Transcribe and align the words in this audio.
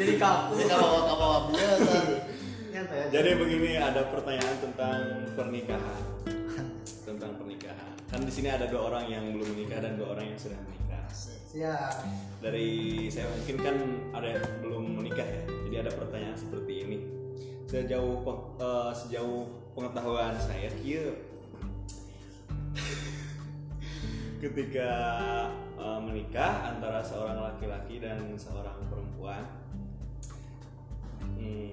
jadi 0.00 0.14
kaku 0.16 0.52
Ini 0.56 0.64
kalau 0.64 0.90
kalau 1.04 1.32
biasa. 1.52 1.92
Jadi 3.12 3.30
begini 3.36 3.76
ada 3.76 4.08
pertanyaan 4.08 4.56
tentang 4.62 4.98
pernikahan. 5.36 6.00
tentang 7.04 7.34
pernikahan. 7.36 7.92
Kan 8.08 8.22
di 8.24 8.32
sini 8.32 8.48
ada 8.48 8.70
dua 8.70 8.86
orang 8.86 9.04
yang 9.10 9.34
belum 9.34 9.52
menikah 9.52 9.82
dan 9.82 9.98
dua 9.98 10.14
orang 10.16 10.32
yang 10.32 10.38
sudah 10.40 10.56
menikah. 10.62 11.04
siap 11.50 12.06
Dari 12.38 13.10
saya 13.10 13.26
mungkin 13.26 13.56
kan 13.58 13.76
ada 14.14 14.38
yang 14.38 14.46
belum 14.62 14.84
menikah 15.02 15.26
ya. 15.26 15.42
Jadi 15.68 15.76
ada 15.76 15.90
pertanyaan 15.92 16.38
seperti 16.38 16.72
ini. 16.86 16.98
Sejauh 17.66 18.22
eh, 18.62 18.92
sejauh 18.94 19.50
pengetahuan 19.74 20.34
saya 20.38 20.70
kia 20.80 21.10
ketika 24.42 24.90
eh, 25.76 26.00
menikah 26.00 26.70
antara 26.70 27.02
seorang 27.02 27.42
laki-laki 27.42 27.98
dan 27.98 28.38
seorang 28.38 28.78
perempuan 28.86 29.60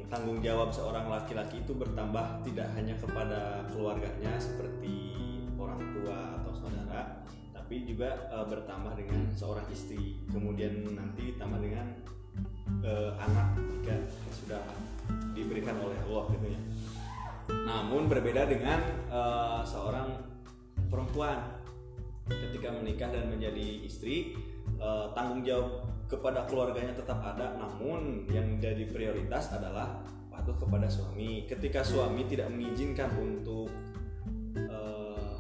tanggung 0.07 0.39
jawab 0.39 0.71
seorang 0.71 1.11
laki-laki 1.11 1.59
itu 1.59 1.75
bertambah 1.75 2.43
tidak 2.47 2.67
hanya 2.75 2.95
kepada 2.99 3.67
keluarganya 3.71 4.39
seperti 4.39 5.17
orang 5.59 5.81
tua 5.97 6.39
atau 6.41 6.51
saudara, 6.55 7.25
tapi 7.51 7.83
juga 7.83 8.29
eh, 8.31 8.45
bertambah 8.47 8.93
dengan 8.95 9.27
seorang 9.35 9.67
istri. 9.73 10.21
Kemudian 10.31 10.95
nanti 10.95 11.35
ditambah 11.35 11.59
dengan 11.59 11.87
eh, 12.85 13.11
anak 13.19 13.57
jika 13.57 13.95
sudah 14.31 14.61
diberikan 15.35 15.75
oleh 15.81 15.97
Allah 16.07 16.23
gitu 16.33 16.47
ya. 16.51 16.61
Namun 17.67 18.07
berbeda 18.07 18.47
dengan 18.47 18.79
eh, 19.11 19.61
seorang 19.67 20.13
perempuan 20.87 21.57
ketika 22.27 22.75
menikah 22.75 23.09
dan 23.11 23.31
menjadi 23.31 23.83
istri 23.83 24.35
eh, 24.79 25.05
tanggung 25.15 25.43
jawab 25.43 25.96
kepada 26.07 26.47
keluarganya 26.47 26.95
tetap 26.95 27.19
ada 27.19 27.59
namun 27.59 28.23
yang 28.31 28.57
jadi 28.63 28.87
prioritas 28.87 29.51
adalah 29.51 29.99
patuh 30.31 30.55
kepada 30.55 30.87
suami. 30.87 31.43
Ketika 31.43 31.83
suami 31.83 32.23
tidak 32.31 32.47
mengizinkan 32.47 33.11
untuk 33.19 33.67
eh, 34.55 35.35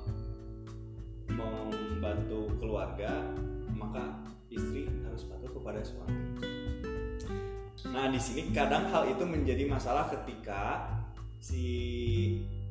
membantu 1.31 2.51
keluarga 2.59 3.31
maka 3.71 4.19
istri 4.51 4.91
harus 5.07 5.23
patuh 5.27 5.51
kepada 5.55 5.79
suami. 5.81 6.43
Nah 7.87 8.11
di 8.11 8.19
sini 8.19 8.51
kadang 8.51 8.91
hal 8.91 9.07
itu 9.07 9.23
menjadi 9.23 9.63
masalah 9.65 10.11
ketika 10.11 10.91
si 11.39 11.65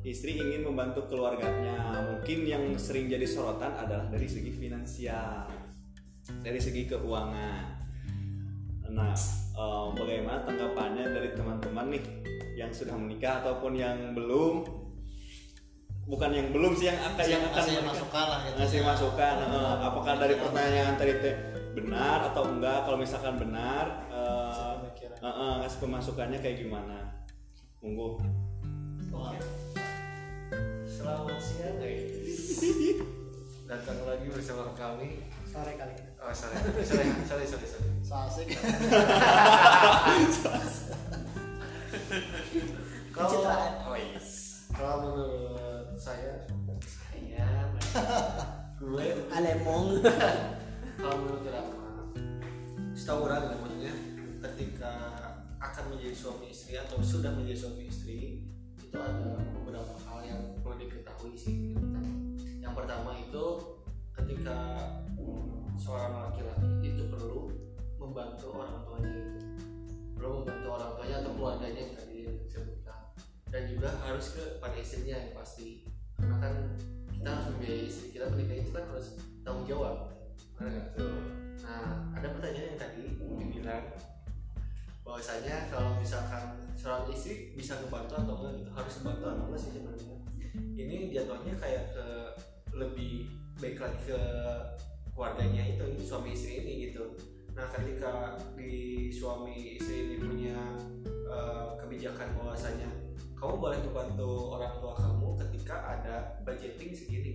istri 0.05 0.37
ingin 0.37 0.69
membantu 0.69 1.09
keluarganya. 1.09 2.05
Mungkin 2.13 2.45
yang 2.45 2.63
sering 2.77 3.09
jadi 3.09 3.25
sorotan 3.25 3.73
adalah 3.73 4.05
dari 4.07 4.29
segi 4.29 4.53
finansial 4.53 5.67
dari 6.43 6.59
segi 6.59 6.83
keuangan 6.87 7.86
nah 8.97 9.13
eh, 9.53 9.85
bagaimana 9.93 10.41
tanggapannya 10.41 11.05
dari 11.13 11.29
teman-teman 11.37 11.85
nih 11.93 12.03
yang 12.57 12.73
sudah 12.73 12.97
menikah 12.97 13.45
ataupun 13.45 13.77
yang 13.77 14.17
belum 14.17 14.65
bukan 16.09 16.31
yang 16.33 16.49
belum 16.49 16.73
sih 16.73 16.89
yang 16.89 16.97
akan 17.13 17.25
yang 17.29 17.43
akan 17.45 17.61
menikah. 17.61 17.85
masukan 17.93 18.25
lah 18.25 18.39
gitu. 18.41 18.55
ngasih 18.57 18.79
masukan 18.81 19.35
eh, 19.45 19.75
apakah 19.85 20.13
dari 20.17 20.35
pertanyaan 20.41 20.93
tadi 20.97 21.13
teh 21.21 21.35
benar 21.77 22.33
atau 22.33 22.49
enggak 22.49 22.89
kalau 22.89 22.97
misalkan 22.97 23.37
benar 23.37 24.09
eh, 24.09 24.73
eh, 25.21 25.27
eh, 25.29 25.53
ngasih 25.61 25.79
pemasukannya 25.85 26.41
kayak 26.41 26.65
gimana 26.65 27.13
monggo 27.85 28.17
Wah, 29.07 29.33
Selamat 30.85 31.39
siang 31.39 31.79
guys. 31.79 32.59
Datang 33.71 33.97
lagi 34.03 34.27
bersama 34.27 34.69
kami. 34.75 35.23
Sore 35.57 35.73
kali 35.73 35.93
ini 35.97 36.05
Oh 36.21 36.33
sorry, 36.35 36.53
sorry, 36.85 37.09
sorry, 37.25 37.45
sorry, 37.49 37.65
sorry. 37.65 37.89
so 38.05 38.13
asik. 38.19 38.47
Kalau 43.15 43.41
oh 43.89 43.97
yes. 43.97 44.27
Kalau 44.75 44.95
menurut 45.01 45.97
saya, 45.97 46.45
saya 46.85 47.47
gue 48.77 49.07
alemong 49.33 50.05
kalau 51.01 51.17
menurut 51.25 51.49
Rama, 51.49 51.89
setahu 52.93 53.25
orang 53.25 53.49
gitu 53.49 53.57
maksudnya 53.57 53.93
ketika 54.45 54.93
akan 55.57 55.83
menjadi 55.95 56.13
suami 56.13 56.53
istri 56.53 56.77
atau 56.77 57.01
sudah 57.01 57.33
menjadi 57.33 57.65
suami 57.65 57.89
istri 57.89 58.45
itu 58.77 58.97
ada 58.97 59.41
beberapa 59.57 59.97
hal 60.05 60.19
yang 60.27 60.41
perlu 60.61 60.77
diketahui 60.77 61.33
sih 61.33 61.73
gitu 61.73 61.81
kan. 61.81 62.05
Yang 62.61 62.73
pertama 62.77 63.17
itu 63.17 63.76
ketika 64.17 64.57
seorang 65.77 66.13
laki-laki 66.17 66.69
itu 66.81 67.03
perlu 67.07 67.53
membantu 68.01 68.57
orang 68.57 68.81
tuanya 68.81 69.13
itu 69.13 69.39
perlu 70.17 70.41
membantu 70.41 70.67
orang 70.73 70.91
tuanya 70.97 71.15
atau 71.21 71.31
keluarganya 71.37 71.79
yang 71.85 71.93
tadi 71.93 72.17
disebutkan. 72.41 73.01
Dan 73.47 73.61
juga 73.69 73.89
harus 74.03 74.33
ke 74.33 74.43
pada 74.57 74.75
istrinya 74.75 75.15
yang 75.21 75.31
pasti. 75.37 75.85
Karena 76.17 76.35
kan 76.41 76.53
kita 77.13 77.29
harus 77.29 77.47
membiayai 77.53 77.85
istri 77.85 78.07
kita 78.11 78.25
menikah 78.33 78.57
itu 78.57 78.71
kan 78.73 78.83
harus 78.89 79.07
tanggung 79.45 79.69
jawab. 79.69 79.95
Nah 80.57 82.09
ada 82.17 82.27
pertanyaan 82.33 82.73
yang 82.73 82.79
tadi 82.81 83.03
dibilang. 83.21 83.85
bahwasanya 85.07 85.71
kalau 85.71 85.95
misalkan 85.95 86.59
seorang 86.75 87.07
istri 87.15 87.55
bisa 87.55 87.79
ngebantu 87.79 88.19
atau 88.19 88.43
enggak 88.43 88.53
gitu 88.59 88.71
harus 88.75 88.93
ngebantu 88.99 89.23
atau 89.23 89.43
enggak 89.47 89.61
sih 89.63 89.71
sebenarnya? 89.71 90.15
Ini 90.75 90.97
jatuhnya 91.15 91.53
kayak 91.55 91.83
ke 91.95 92.07
lebih 92.75 93.36
baik 93.57 93.77
lagi 93.81 93.99
ke 94.05 94.21
keluarganya 95.17 95.63
itu 95.65 95.85
suami 96.05 96.37
istri 96.37 96.61
ini 96.61 96.73
gitu. 96.89 97.17
Nah 97.57 97.65
ketika 97.73 98.37
di 98.53 99.09
suami 99.09 99.81
istri 99.81 100.05
ini 100.05 100.15
punya 100.21 100.57
eh, 101.25 101.67
kebijakan 101.81 102.37
bahwasanya 102.37 102.89
kamu 103.37 103.53
boleh 103.57 103.77
membantu 103.85 104.57
orang 104.57 104.73
tua 104.81 104.93
kamu 104.93 105.27
ketika 105.45 105.75
ada 105.97 106.15
budgeting 106.45 106.93
segini. 106.93 107.33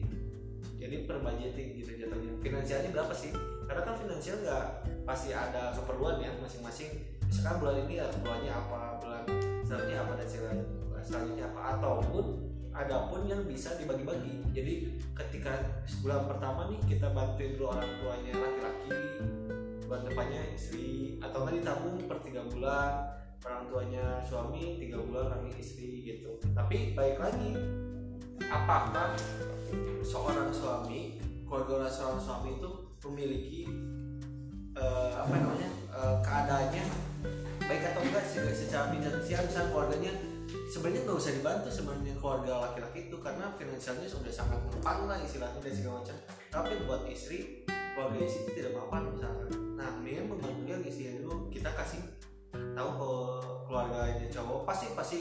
Jadi 0.79 1.07
per 1.07 1.23
budgeting 1.23 1.79
gitu 1.79 1.91
jatuhnya. 1.95 2.39
Finansialnya 2.43 2.91
berapa 2.91 3.15
sih? 3.15 3.31
Karena 3.67 3.83
kan 3.87 3.95
finansial 3.99 4.37
nggak 4.43 4.67
pasti 5.07 5.31
ada 5.31 5.75
keperluan 5.75 6.23
ya 6.23 6.31
masing-masing. 6.39 7.03
Misalkan 7.27 7.63
bulan 7.63 7.87
ini 7.87 8.03
ya 8.03 8.07
keperluannya 8.11 8.53
apa 8.53 8.81
bulan 9.03 9.23
selanjutnya 9.63 9.99
apa 10.07 10.13
dan 10.19 10.29
sel- 10.31 10.69
selanjutnya 11.03 11.45
apa? 11.51 11.61
Ataupun 11.79 12.25
ada 12.73 13.13
pun 13.13 13.29
yang 13.29 13.45
bisa 13.45 13.77
dibagi-bagi. 13.77 14.49
Jadi 14.57 14.73
ketika 15.13 15.53
bulan 16.01 16.25
pertama 16.25 16.73
nih 16.73 16.81
kita 16.89 17.13
bantuin 17.13 17.53
dulu 17.57 17.77
orang 17.77 17.91
tuanya 18.01 18.33
laki-laki 18.33 19.01
bulan 19.85 20.03
depannya 20.09 20.41
istri 20.57 21.21
atau 21.21 21.45
nggak 21.45 21.61
ditabung 21.61 21.97
per 22.09 22.19
tiga 22.25 22.43
bulan 22.49 23.13
orang 23.45 23.65
tuanya 23.69 24.05
suami 24.25 24.81
tiga 24.81 24.99
bulan 25.05 25.37
kami 25.37 25.53
istri 25.61 26.01
gitu. 26.01 26.41
Tapi 26.57 26.97
baik 26.97 27.21
lagi 27.21 27.53
apakah 28.49 29.13
seorang 30.01 30.49
suami 30.49 31.21
keluarga 31.45 31.85
seorang 31.93 32.21
suami 32.21 32.57
itu 32.57 32.71
memiliki 33.05 33.63
eh, 34.73 35.13
apa 35.13 35.35
namanya 35.37 35.69
eh, 35.93 36.17
keadaannya 36.25 36.85
baik 37.69 37.83
atau 37.93 38.01
enggak 38.01 38.25
sih 38.27 38.41
secara 38.57 38.91
finansial 38.91 39.45
misalnya 39.45 39.69
keluarganya 39.71 40.13
sebenarnya 40.73 41.05
nggak 41.05 41.19
usah 41.21 41.33
dibantu 41.37 41.69
sebenarnya 41.69 42.17
keluarga 42.17 42.53
laki-laki 42.65 43.13
itu 43.13 43.17
karena 43.21 43.53
finansialnya 43.61 44.09
sudah 44.09 44.33
sangat 44.33 44.57
mempan 44.73 45.05
lah 45.05 45.21
istilahnya 45.21 45.61
dan 45.61 45.73
segala 45.77 45.95
macam. 46.01 46.17
Tapi 46.49 46.73
buat 46.89 47.03
istri 47.13 47.69
keluarga 47.69 48.19
istri 48.25 48.41
itu 48.49 48.53
tidak 48.57 48.73
mapan 48.81 49.13
misalkan 49.13 49.49
nah 49.77 49.93
mendingan 50.01 50.65
yang 50.65 50.81
istrinya 50.81 51.21
dulu. 51.21 51.53
Kita 51.53 51.77
kasih 51.77 52.01
tahu 52.73 52.89
ke 52.89 53.11
keluarganya 53.69 54.27
cowok 54.33 54.61
pasti 54.65 54.87
pasti 54.97 55.19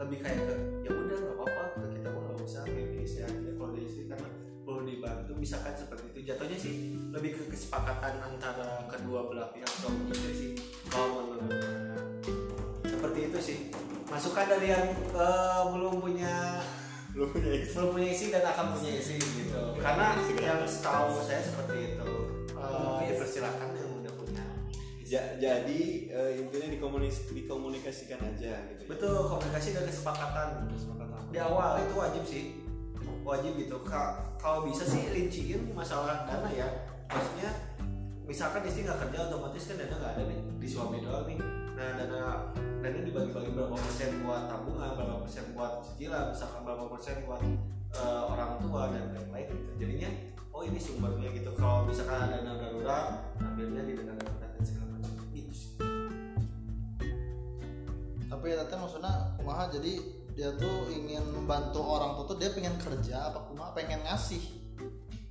lebih 0.00 0.24
kayak 0.24 0.40
ke 0.40 0.54
ya 0.88 0.90
udah 0.96 1.16
nggak 1.20 1.36
apa-apa 1.36 1.84
kita 1.92 2.08
mau 2.08 2.20
nggak 2.24 2.48
usah 2.48 2.62
kayak 2.64 3.04
istri 3.04 3.20
aja 3.28 3.50
keluarga 3.60 3.80
istri 3.84 4.02
karena 4.08 4.28
perlu 4.64 4.82
dibantu. 4.88 5.32
Misalkan 5.36 5.76
seperti 5.76 6.04
itu. 6.16 6.20
Jatuhnya 6.32 6.56
sih 6.56 6.96
lebih 7.12 7.36
ke 7.36 7.42
kesepakatan 7.52 8.24
antara 8.24 8.88
kedua 8.88 9.28
belah 9.28 9.52
pihak 9.52 9.68
suami 9.68 10.08
istri 10.16 10.32
sih. 10.32 10.50
Kalau 10.88 11.28
menurut 11.36 11.60
saya. 11.60 11.76
seperti 12.88 13.20
itu 13.28 13.38
sih 13.38 13.58
masukan 14.08 14.46
dari 14.48 14.72
yang 14.72 14.88
eh, 14.96 15.62
belum 15.68 16.00
punya 16.00 16.58
belum 17.14 17.28
punya 17.32 17.50
istri 17.60 17.74
belum 17.76 17.90
punya 17.92 18.08
istri 18.12 18.26
dan 18.32 18.44
akan 18.46 18.66
punya 18.76 18.92
istri 18.96 19.16
gitu. 19.20 19.62
Karena 19.80 20.16
yang 20.36 20.60
setahu 20.64 21.20
saya 21.24 21.40
seperti 21.44 21.94
itu. 21.94 22.10
Eh, 22.58 22.98
ya 23.04 23.12
persilakan 23.16 23.68
yang 23.76 23.90
udah 24.02 24.12
punya. 24.16 24.44
Ja- 25.04 25.32
jadi 25.36 25.80
eh, 26.08 26.30
intinya 26.40 26.68
dikomunis- 26.68 27.28
dikomunikasikan 27.32 28.20
aja 28.20 28.52
gitu 28.72 28.82
ya. 28.84 28.88
betul 28.88 29.28
komunikasi 29.28 29.76
dan 29.76 29.84
kesepakatan. 29.88 30.48
Kesepakatan. 30.72 31.20
di 31.28 31.38
awal 31.40 31.84
itu 31.84 31.94
wajib 31.96 32.24
sih. 32.24 32.44
Wajib 33.24 33.60
gitu. 33.60 33.76
Ka- 33.84 34.24
kalau 34.40 34.64
bisa 34.64 34.88
sih 34.88 35.12
rinciin 35.12 35.68
masalah 35.76 36.24
dana 36.24 36.48
ya. 36.48 36.68
Maksudnya 37.08 37.50
misalkan 38.24 38.64
istri 38.64 38.84
nggak 38.84 39.00
kerja 39.08 39.28
otomatis 39.28 39.64
kan 39.68 39.76
dana 39.76 39.96
nggak 39.96 40.12
ada 40.16 40.22
nih. 40.28 40.38
Di 40.56 40.68
suami 40.68 41.00
doang 41.00 41.24
nih 41.28 41.40
nah 41.78 41.94
dana 41.94 42.20
eh, 42.58 42.90
dana 42.90 42.98
dibagi-bagi 43.06 43.54
berapa 43.54 43.76
persen 43.78 44.26
buat 44.26 44.50
tabungan 44.50 44.98
berapa 44.98 45.22
persen 45.22 45.54
buat 45.54 45.86
cicilan 45.86 46.34
misalkan 46.34 46.66
berapa 46.66 46.90
persen 46.90 47.22
buat 47.22 47.38
uh, 47.94 48.22
orang 48.34 48.58
tua 48.58 48.90
dan 48.90 49.14
lain-lain 49.14 49.46
gitu. 49.54 49.72
Jadinya 49.86 50.10
oh 50.50 50.66
ini 50.66 50.78
sumbernya 50.82 51.30
gitu. 51.30 51.54
Kalau 51.54 51.86
misalkan 51.86 52.18
ada 52.18 52.42
dana 52.42 52.58
darurat 52.58 53.06
ambilnya 53.38 53.82
di 53.86 53.92
dana 53.94 54.12
darurat 54.18 54.50
dan 54.58 54.62
segala 54.66 54.86
macam. 54.98 55.12
Itu 55.30 55.52
sih. 55.54 55.70
Tapi 58.26 58.44
ya 58.50 58.56
tante 58.66 58.74
maksudnya 58.74 59.14
kumaha? 59.38 59.64
Jadi 59.70 59.92
dia 60.34 60.50
tuh 60.58 60.90
ingin 60.90 61.22
membantu 61.30 61.82
orang 61.82 62.18
tua 62.18 62.34
tuh 62.34 62.38
dia 62.42 62.50
pengen 62.50 62.74
kerja 62.82 63.30
apa 63.30 63.46
kumaha? 63.46 63.70
Pengen 63.78 64.02
ngasih 64.02 64.42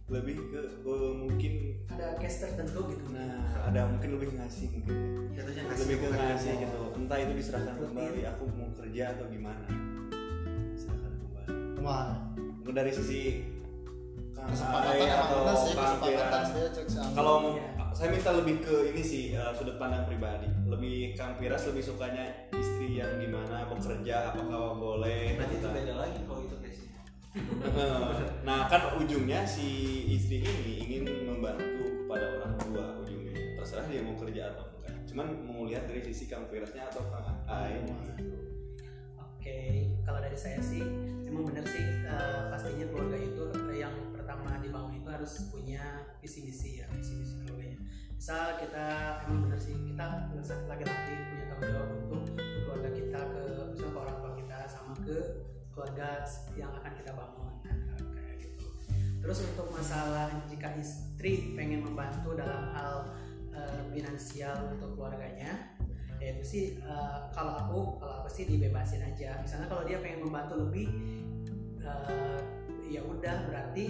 lebih 0.07 0.39
ke 0.47 0.61
eh, 0.87 1.11
mungkin 1.13 1.53
ada 1.91 2.15
case 2.15 2.39
tertentu 2.39 2.79
gitu. 2.95 3.03
Nah 3.11 3.43
ada 3.67 3.91
mungkin 3.91 4.15
lebih 4.15 4.39
ngasih 4.39 4.71
mungkin. 4.71 4.95
Jatuhnya 5.35 5.61
lebih 5.67 5.95
ke 5.99 6.07
ngasih 6.09 6.51
mau. 6.55 6.61
gitu. 6.63 6.79
entah 6.97 7.17
itu 7.19 7.33
diserahkan 7.35 7.75
Lebih. 7.75 7.87
kembali 7.91 8.21
aku 8.25 8.43
mau 8.55 8.69
kerja 8.73 9.03
atau 9.13 9.25
gimana. 9.27 9.67
Serahkan 10.73 11.11
kembali. 11.11 11.51
Mungkin 12.63 12.73
dari 12.73 12.91
sisi 12.91 13.21
kesepakatan 14.31 15.07
atau 15.11 15.39
Kang 15.43 15.59
kesepakatan 15.59 16.43
kalau 17.11 17.35
Iya. 17.51 17.67
saya 17.91 18.09
minta 18.13 18.31
lebih 18.31 18.55
ke 18.63 18.75
ini 18.95 19.01
sih 19.03 19.23
eh, 19.35 19.51
sudut 19.59 19.75
pandang 19.75 20.07
pribadi. 20.07 20.47
Lebih 20.63 21.19
Kang 21.19 21.35
Piras 21.35 21.67
lebih 21.67 21.83
sukanya 21.83 22.47
istri 22.55 22.95
yang 22.95 23.19
gimana 23.19 23.67
bekerja 23.67 24.31
apakah 24.31 24.71
boleh 24.73 25.35
berarti 25.35 25.55
itu 25.59 25.67
beda 25.67 25.93
lagi 25.97 26.19
kalau 26.23 26.41
itu 26.43 26.55
guys 26.63 26.79
nah 28.47 28.65
kan 28.71 28.97
ujungnya 28.97 29.43
si 29.43 29.67
istri 30.15 30.41
ini 30.41 30.73
ingin 30.83 31.03
membantu 31.27 32.05
kepada 32.05 32.25
orang 32.39 32.53
tua 32.61 32.85
ujungnya 33.03 33.35
terserah 33.59 33.85
dia 33.91 34.01
mau 34.01 34.15
kerja 34.15 34.55
atau 34.55 34.65
enggak 34.79 34.95
cuman 35.11 35.27
mau 35.45 35.61
lihat 35.67 35.85
dari 35.85 36.01
sisi 36.01 36.25
Kang 36.29 36.47
Firasnya 36.47 36.87
atau 36.87 37.03
Kang 37.11 37.43
Ae 37.47 37.83
gitu. 37.83 38.37
Oke, 39.17 39.91
kalau 40.03 40.19
dari 40.19 40.35
saya 40.35 40.59
sih 40.59 40.83
emang 41.23 41.47
bener 41.47 41.63
sih 41.67 41.83
eh, 41.83 42.41
pastinya 42.51 42.87
keluarga 42.91 43.17
itu 43.19 43.43
eh, 43.71 43.77
yang 43.83 43.95
pertama 44.11 44.59
dibangun 44.59 44.99
itu 44.99 45.07
harus 45.07 45.33
punya 45.47 45.83
visi 46.19 46.43
misi 46.43 46.83
ya 46.83 46.87
visi 46.91 47.15
misi 47.15 47.33
keluarganya. 47.43 47.79
Misal 48.17 48.59
kita 48.59 48.87
emang 49.29 49.47
bener 49.47 49.59
sih 49.61 49.75
kita 49.77 50.05
laki-laki 50.67 51.13
punya 51.31 51.45
tanggung 51.47 51.69
jawab 51.71 51.89
untuk 51.95 52.23
ke 52.35 52.43
keluarga 52.67 52.89
kita 52.91 53.19
ke 53.31 53.43
misal 53.71 53.89
ke 53.93 53.99
orang 53.99 54.17
tua 54.19 54.31
kita 54.35 54.57
sama 54.67 54.93
ke 55.05 55.17
keluarga 55.77 56.25
yang 56.57 56.73
akan 56.73 56.91
kita 56.97 57.13
bangun 57.13 57.53
Nah, 57.61 57.99
kayak 58.17 58.37
gitu. 58.41 58.65
Terus 59.21 59.37
untuk 59.53 59.67
masalah 59.69 60.33
jika 60.49 60.73
istri 60.81 61.53
pengen 61.53 61.85
membantu 61.85 62.33
dalam 62.33 62.73
hal 62.73 63.13
eh, 63.53 63.81
finansial 63.93 64.73
untuk 64.73 64.97
keluarganya 64.97 65.77
ya 66.17 66.33
itu 66.33 66.43
sih 66.43 66.65
eh, 66.81 67.17
kalau 67.29 67.53
aku 67.61 67.79
kalau 68.01 68.25
aku 68.25 68.29
sih 68.33 68.49
dibebasin 68.49 69.05
aja 69.05 69.37
misalnya 69.37 69.69
kalau 69.69 69.85
dia 69.85 70.01
pengen 70.01 70.25
membantu 70.25 70.65
lebih 70.65 70.89
eh, 71.81 72.39
ya 72.89 73.01
udah 73.05 73.45
berarti 73.45 73.85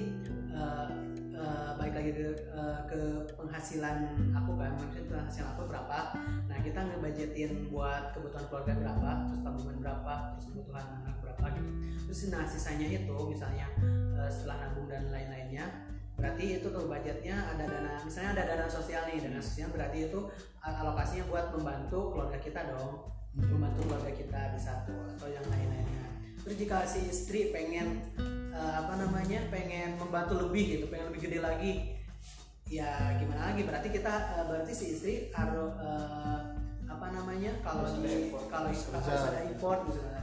eh, 0.51 0.89
eh, 1.37 1.71
balik 1.77 1.93
lagi 1.93 2.11
ke, 2.17 2.27
eh, 2.49 2.79
ke 2.89 2.99
penghasilan 3.37 3.97
aku 4.33 4.51
kan 4.57 4.73
maksudnya 4.73 5.05
penghasilan 5.07 5.49
aku 5.53 5.63
berapa. 5.69 5.99
Nah 6.49 6.57
kita 6.65 6.79
ngebudgetin 6.81 7.69
buat 7.69 8.11
kebutuhan 8.17 8.45
keluarga 8.49 8.73
berapa 8.73 9.11
terus 9.29 9.41
tabungan 9.45 9.77
berapa 9.77 10.13
terus 10.33 10.45
kebutuhan 10.49 10.85
anak 11.01 11.15
berapa 11.21 11.45
gitu. 11.53 11.71
Terus 12.09 12.19
nah 12.33 12.43
sisanya 12.49 12.87
itu 12.89 13.17
misalnya 13.29 13.67
eh, 14.17 14.29
setelah 14.33 14.67
nabung 14.67 14.89
dan 14.89 15.07
lain-lainnya 15.13 15.65
berarti 16.17 16.57
itu 16.57 16.73
tuh 16.73 16.89
budgetnya 16.89 17.37
ada 17.53 17.69
dana 17.69 18.01
misalnya 18.01 18.41
ada 18.41 18.43
dana 18.49 18.65
sosial 18.65 19.05
nih 19.05 19.21
dana 19.21 19.37
sosial 19.37 19.69
berarti 19.69 20.09
itu 20.09 20.25
al- 20.65 20.81
alokasinya 20.81 21.29
buat 21.29 21.53
membantu 21.53 22.09
keluarga 22.09 22.41
kita 22.41 22.73
dong 22.73 23.13
membantu 23.37 23.85
keluarga 23.85 24.09
kita 24.17 24.41
di 24.49 24.57
satu 24.57 24.97
atau 25.13 25.29
yang 25.29 25.45
lain-lainnya. 25.45 26.09
Terus 26.41 26.55
jika 26.57 26.81
si 26.89 27.05
istri 27.05 27.53
pengen 27.53 28.01
eh, 28.57 28.73
apa 28.81 28.93
namanya 28.97 29.39
pengen 29.53 30.01
membantu 30.01 30.49
lebih 30.49 30.81
gitu 30.81 30.85
pengen 30.89 31.13
lebih 31.13 31.21
gede 31.29 31.39
lagi. 31.45 31.71
Ya 32.67 33.15
gimana 33.15 33.53
lagi? 33.53 33.61
Berarti 33.63 33.89
kita 33.93 34.13
eh, 34.33 34.43
berarti 34.49 34.73
si 34.73 34.85
istri 34.97 35.13
harus 35.31 35.71
eh, 35.77 36.39
apa 36.89 37.07
namanya 37.13 37.53
kalau 37.61 37.85
Harus 37.85 38.01
ada 38.01 38.09
di 38.09 38.33
kalau 38.49 38.67
Harus 38.73 39.23
ada 39.29 39.41
import 39.45 39.79
misalnya. 39.85 40.17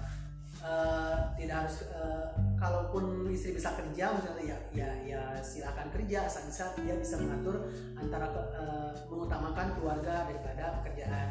Eh, 0.65 1.17
tidak 1.37 1.57
harus 1.69 1.77
eh, 1.93 2.29
kalaupun 2.57 3.29
istri 3.29 3.53
bisa 3.53 3.77
kerja 3.77 4.17
misalnya 4.17 4.45
ya 4.49 4.59
ya 4.73 4.91
ya 5.05 5.23
silakan 5.45 5.93
kerja 5.93 6.25
asal 6.25 6.49
bisa 6.49 6.73
dia 6.81 6.97
bisa 6.97 7.21
mengatur 7.21 7.69
antara 8.01 8.33
eh, 8.33 8.91
mengutamakan 9.05 9.77
keluarga 9.77 10.25
daripada 10.25 10.81
pekerjaan 10.81 11.29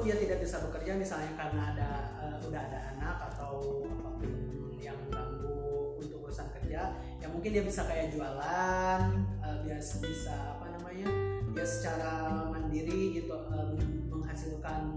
kalaupun 0.00 0.16
dia 0.16 0.24
tidak 0.24 0.38
bisa 0.40 0.56
bekerja 0.64 0.92
misalnya 0.96 1.32
karena 1.36 1.62
ada 1.76 1.90
eh, 2.24 2.36
udah 2.48 2.60
ada 2.72 2.78
anak 2.96 3.16
atau 3.28 3.84
apa 3.84 4.08
pun 4.16 4.32
yang 4.80 4.96
mengganggu 4.96 5.60
untuk 6.00 6.18
urusan 6.24 6.48
kerja 6.56 6.96
ya 7.20 7.26
mungkin 7.28 7.52
dia 7.52 7.60
bisa 7.68 7.84
kayak 7.84 8.08
jualan 8.16 9.00
eh, 9.44 9.56
dia 9.68 9.76
bisa 9.76 10.56
apa 10.56 10.72
namanya 10.72 11.04
ya 11.52 11.64
secara 11.68 12.12
mandiri 12.48 13.20
gitu 13.20 13.36
eh, 13.52 13.76
menghasilkan 14.08 14.88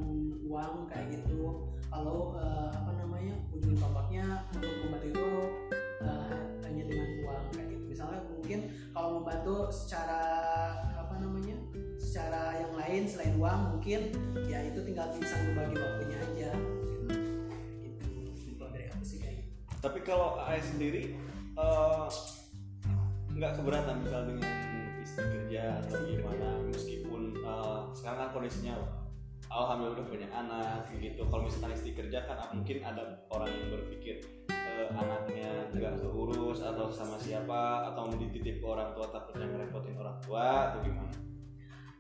uang 0.48 0.88
kayak 0.88 1.20
gitu. 1.20 1.68
Kalau 1.92 2.40
eh, 2.40 2.72
apa 2.72 2.92
namanya 2.96 3.36
ujung 3.52 3.76
tombaknya 3.76 4.48
untuk 4.56 4.72
membantu 4.88 5.08
itu 5.12 5.28
eh, 6.00 6.32
hanya 6.64 6.84
dengan 6.88 7.10
uang 7.28 7.44
kayak 7.52 7.68
gitu. 7.76 7.84
Misalnya 7.92 8.22
mungkin 8.32 8.60
kalau 8.96 9.20
membantu 9.20 9.68
secara 9.68 10.24
secara 12.13 12.62
yang 12.62 12.77
lain 12.77 13.10
selain 13.10 13.33
uang 13.42 13.62
mungkin 13.74 14.13
ya 14.45 14.62
itu 14.62 14.86
tinggal 14.86 15.10
bisa 15.18 15.33
membagi 15.50 15.81
waktunya 15.81 16.18
aja. 16.21 16.50
Gitu. 17.81 18.54
Dari 18.62 18.86
aku 18.94 19.01
sih 19.01 19.18
kayak 19.18 19.42
gitu. 19.42 19.50
Tapi 19.81 20.00
kalau 20.06 20.38
Ae 20.45 20.62
sendiri 20.62 21.18
eh, 21.57 22.06
nggak 23.33 23.57
keberatan 23.57 24.06
misal 24.06 24.30
dengan 24.30 24.45
istri 25.01 25.25
kerja 25.25 25.81
atau 25.81 26.06
gimana 26.06 26.62
meskipun 26.69 27.33
eh, 27.33 27.80
sekarang 27.98 28.19
kan 28.21 28.30
kondisinya 28.30 28.77
alhamdulillah 29.50 29.98
udah 29.98 30.06
punya 30.06 30.30
anak 30.38 30.86
gitu. 30.94 31.25
Kalau 31.25 31.50
misalkan 31.50 31.74
istri 31.74 31.98
kerja 31.98 32.30
kan 32.30 32.38
mungkin 32.54 32.86
ada 32.86 33.25
orang 33.33 33.50
yang 33.50 33.74
berpikir 33.74 34.21
eh, 34.54 34.86
anaknya 34.94 35.65
nggak 35.74 35.98
keurus 35.98 36.62
atau 36.62 36.94
sama 36.94 37.18
siapa 37.18 37.89
atau 37.89 38.06
dititip 38.13 38.62
orang 38.62 38.94
tua 38.94 39.10
takutnya 39.10 39.50
ngerepotin 39.50 39.98
orang 39.98 40.21
tua 40.21 40.69
atau 40.69 40.86
gimana 40.86 41.33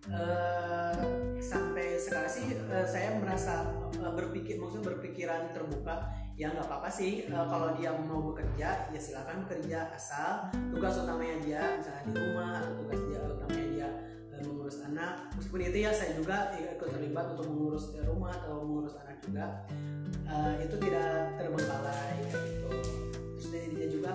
Eh, 0.03 0.95
sampai 1.39 1.95
sekarang 1.95 2.27
sih 2.27 2.51
eh, 2.51 2.83
saya 2.83 3.15
merasa 3.23 3.71
eh, 3.95 4.11
berpikir 4.11 4.59
maksudnya 4.59 4.91
berpikiran 4.91 5.55
terbuka 5.55 6.11
ya 6.35 6.51
nggak 6.51 6.67
apa-apa 6.67 6.91
sih 6.91 7.23
Eh, 7.23 7.45
kalau 7.47 7.71
dia 7.79 7.95
mau 7.95 8.35
bekerja 8.35 8.91
ya 8.91 8.99
silakan 8.99 9.47
bekerja 9.47 9.95
asal 9.95 10.51
tugas 10.75 10.99
utamanya 10.99 11.39
dia 11.39 11.63
misalnya 11.79 12.03
di 12.03 12.13
rumah 12.19 12.51
atau 12.59 12.73
tugas 12.83 12.99
dia 13.07 13.19
utamanya 13.31 13.67
dia 13.71 13.87
eh, 14.35 14.41
mengurus 14.43 14.77
anak. 14.83 15.13
Meskipun 15.39 15.59
itu 15.71 15.77
ya 15.87 15.91
saya 15.95 16.11
juga 16.19 16.51
ikut 16.51 16.89
terlibat 16.91 17.25
untuk 17.39 17.47
mengurus 17.47 17.85
rumah 18.03 18.35
atau 18.43 18.59
mengurus 18.59 18.99
anak 19.07 19.17
juga. 19.23 19.45
Eh, 20.27 20.53
itu 20.67 20.75
tidak 20.83 21.31
terbengkalai 21.39 22.11
kayak 22.27 22.43
gitu. 22.43 22.69
Terus 23.39 23.47
dia, 23.55 23.87
juga 23.87 24.11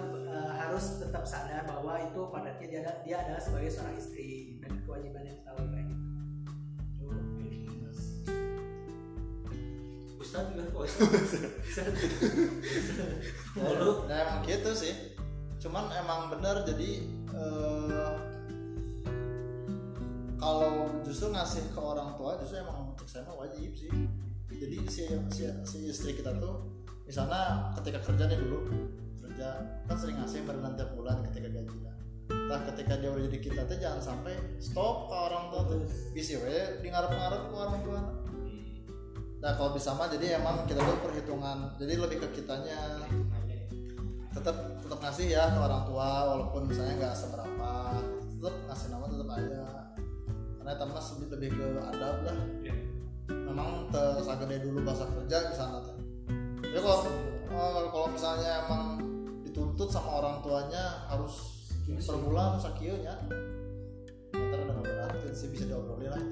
harus 0.69 1.01
tetap 1.01 1.25
sadar 1.25 1.65
bahwa 1.65 1.97
itu 1.97 2.21
pada 2.29 2.53
dia 2.61 2.69
dia, 2.69 2.85
dia 3.01 3.17
adalah 3.25 3.41
sebagai 3.41 3.73
seorang 3.73 3.97
istri. 3.97 4.61
Dan 4.61 4.85
kewajibannya 4.85 5.41
tahu 5.41 5.65
kayak 5.73 5.89
gitu. 5.89 6.05
Ustadz 10.21 10.53
juga 10.53 10.69
kok. 10.69 10.85
Mulu 13.57 14.05
Nah 14.13 14.17
emang 14.29 14.45
gitu 14.45 14.71
sih. 14.77 14.93
Cuman 15.57 15.89
emang 15.97 16.29
bener 16.37 16.69
jadi 16.69 16.91
eh, 17.33 18.13
kalau 20.37 20.93
justru 21.01 21.33
ngasih 21.33 21.65
ke 21.73 21.81
orang 21.81 22.13
tua 22.21 22.37
justru 22.45 22.61
emang 22.61 22.93
untuk 22.93 23.09
saya 23.09 23.25
wajib 23.33 23.73
sih. 23.73 23.89
Jadi 24.53 24.77
si, 24.85 25.09
si, 25.33 25.49
si 25.65 25.79
istri 25.89 26.13
kita 26.13 26.37
tuh 26.37 26.77
misalnya 27.09 27.73
ketika 27.81 28.05
kerja 28.05 28.29
nih 28.29 28.37
dulu 28.37 28.69
kerja. 29.39 29.63
Kan 29.87 29.95
sering 29.95 30.19
ngasih 30.19 30.43
berenang 30.43 30.75
tiap 30.75 30.91
bulan 30.99 31.23
ketika 31.31 31.49
gajian. 31.55 31.95
Nah 32.29 32.61
ketika 32.67 32.93
dia 32.99 33.09
udah 33.15 33.23
jadi 33.31 33.39
kita 33.39 33.61
tuh 33.71 33.79
jangan 33.79 34.03
sampai 34.03 34.35
stop 34.59 35.07
ke 35.07 35.15
orang 35.15 35.45
tua 35.55 35.63
tuh. 35.71 35.79
Bisa 36.11 36.43
we 36.43 36.59
di 36.83 36.91
ngarep-ngarep 36.91 37.43
ke 37.47 37.55
orang 37.55 37.81
tua. 37.87 38.01
Nah 39.39 39.53
kalau 39.55 39.71
bisa 39.79 39.95
mah 39.95 40.11
jadi 40.11 40.43
emang 40.43 40.67
kita 40.67 40.83
tuh 40.83 40.99
perhitungan 41.07 41.79
jadi 41.79 41.95
lebih 42.03 42.19
ke 42.27 42.43
kitanya. 42.43 43.07
Tetap 44.35 44.83
tetap 44.83 44.99
ngasih 44.99 45.27
ya 45.31 45.55
ke 45.55 45.59
orang 45.63 45.87
tua 45.87 46.11
walaupun 46.35 46.67
misalnya 46.67 46.95
nggak 46.99 47.15
seberapa 47.15 47.71
tetap 48.43 48.55
ngasih 48.67 48.87
nama 48.91 49.05
tetap 49.07 49.29
aja. 49.39 49.63
Karena 50.59 50.71
itu 50.75 50.85
mas 50.91 51.07
lebih, 51.15 51.29
lebih 51.31 51.51
ke 51.55 51.67
adab 51.95 52.17
lah. 52.27 52.39
Iya. 52.67 52.75
memang 53.29 53.93
tersagede 53.93 54.61
dulu 54.65 54.85
bahasa 54.85 55.05
kerja 55.09 55.53
di 55.53 55.55
sana 55.57 55.81
tuh. 55.85 55.97
Jadi 56.65 56.81
kalau 56.85 57.01
eh, 57.49 57.89
kalau 57.89 58.09
misalnya 58.13 58.65
emang 58.65 59.08
dituntut 59.59 59.91
sama 59.91 60.23
orang 60.23 60.39
tuanya 60.39 61.03
harus 61.11 61.35
per 61.83 62.15
bulan 62.23 62.63
sakieunya 62.63 63.11
ya. 63.11 63.15
Ntar 64.31 64.71
udah 64.71 64.95
sih 65.35 65.51
bisa 65.51 65.67
diobrolin 65.67 66.15
lah. 66.15 66.23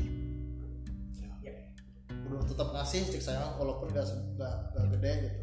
Itu 0.00 0.64
Ya. 1.44 1.52
udah 2.24 2.48
tetap 2.48 2.72
ngasih 2.72 3.04
cek 3.04 3.20
saya 3.20 3.52
walaupun 3.60 3.92
nggak 3.92 4.00
se- 4.00 4.32
nggak 4.40 4.54
nggak 4.72 4.86
gede 4.96 5.12
gitu. 5.28 5.42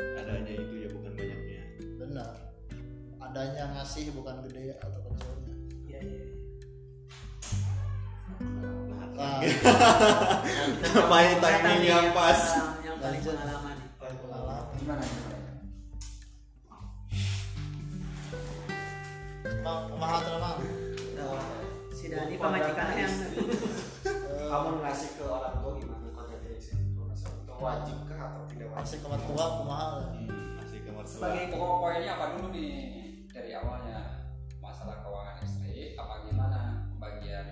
Adanya 0.00 0.48
itu 0.48 0.74
ya 0.80 0.88
bukan 0.96 1.12
banyaknya. 1.12 1.60
Benar. 2.00 2.32
Adanya 3.20 3.64
ngasih 3.76 4.16
bukan 4.16 4.40
gede 4.48 4.80
atau 4.80 5.00
kecilnya 5.12 5.54
iya 5.84 6.00
iya 6.00 6.24
nah, 8.40 9.06
nah 9.12 9.38
Kita 9.44 11.02
timing 11.36 11.82
yang 11.84 12.06
pas. 12.16 12.40
yang 12.80 12.96
paling 12.96 13.20
pengalaman 13.20 13.74
nih. 13.76 13.88
Pengalaman. 14.00 14.62
Gimana 14.80 15.02
kumaha 19.60 20.16
tuh 20.20 20.36
mang? 20.36 20.58
Si 21.90 22.08
Dani 22.08 22.34
pamajikan 22.34 22.86
yang 22.96 23.12
kamu 24.50 24.70
ngasih 24.80 25.10
ke 25.14 25.24
orang 25.24 25.54
tua 25.60 25.70
gimana 25.76 26.08
konsepnya 26.10 26.50
di 26.50 26.62
situ 26.62 26.96
Masalah 26.98 27.36
itu 27.36 27.52
wajib 27.54 27.98
kah 28.08 28.18
atau 28.24 28.42
tidak 28.48 28.68
wajib 28.72 28.80
Masih 28.80 28.98
tua 29.20 29.44
kumaha? 29.60 29.88
masih 30.56 30.78
ke 30.80 30.90
mertua 30.90 31.12
sebagai 31.12 31.44
Pokok 31.52 31.72
poinnya 31.78 32.12
apa 32.16 32.24
dulu 32.34 32.46
nih 32.50 32.72
dari 33.28 33.50
awalnya 33.52 33.98
masalah 34.58 34.96
keuangan 35.00 35.36
istri 35.44 35.92
apa 35.94 36.14
gimana 36.24 36.58
pembagian 36.90 37.46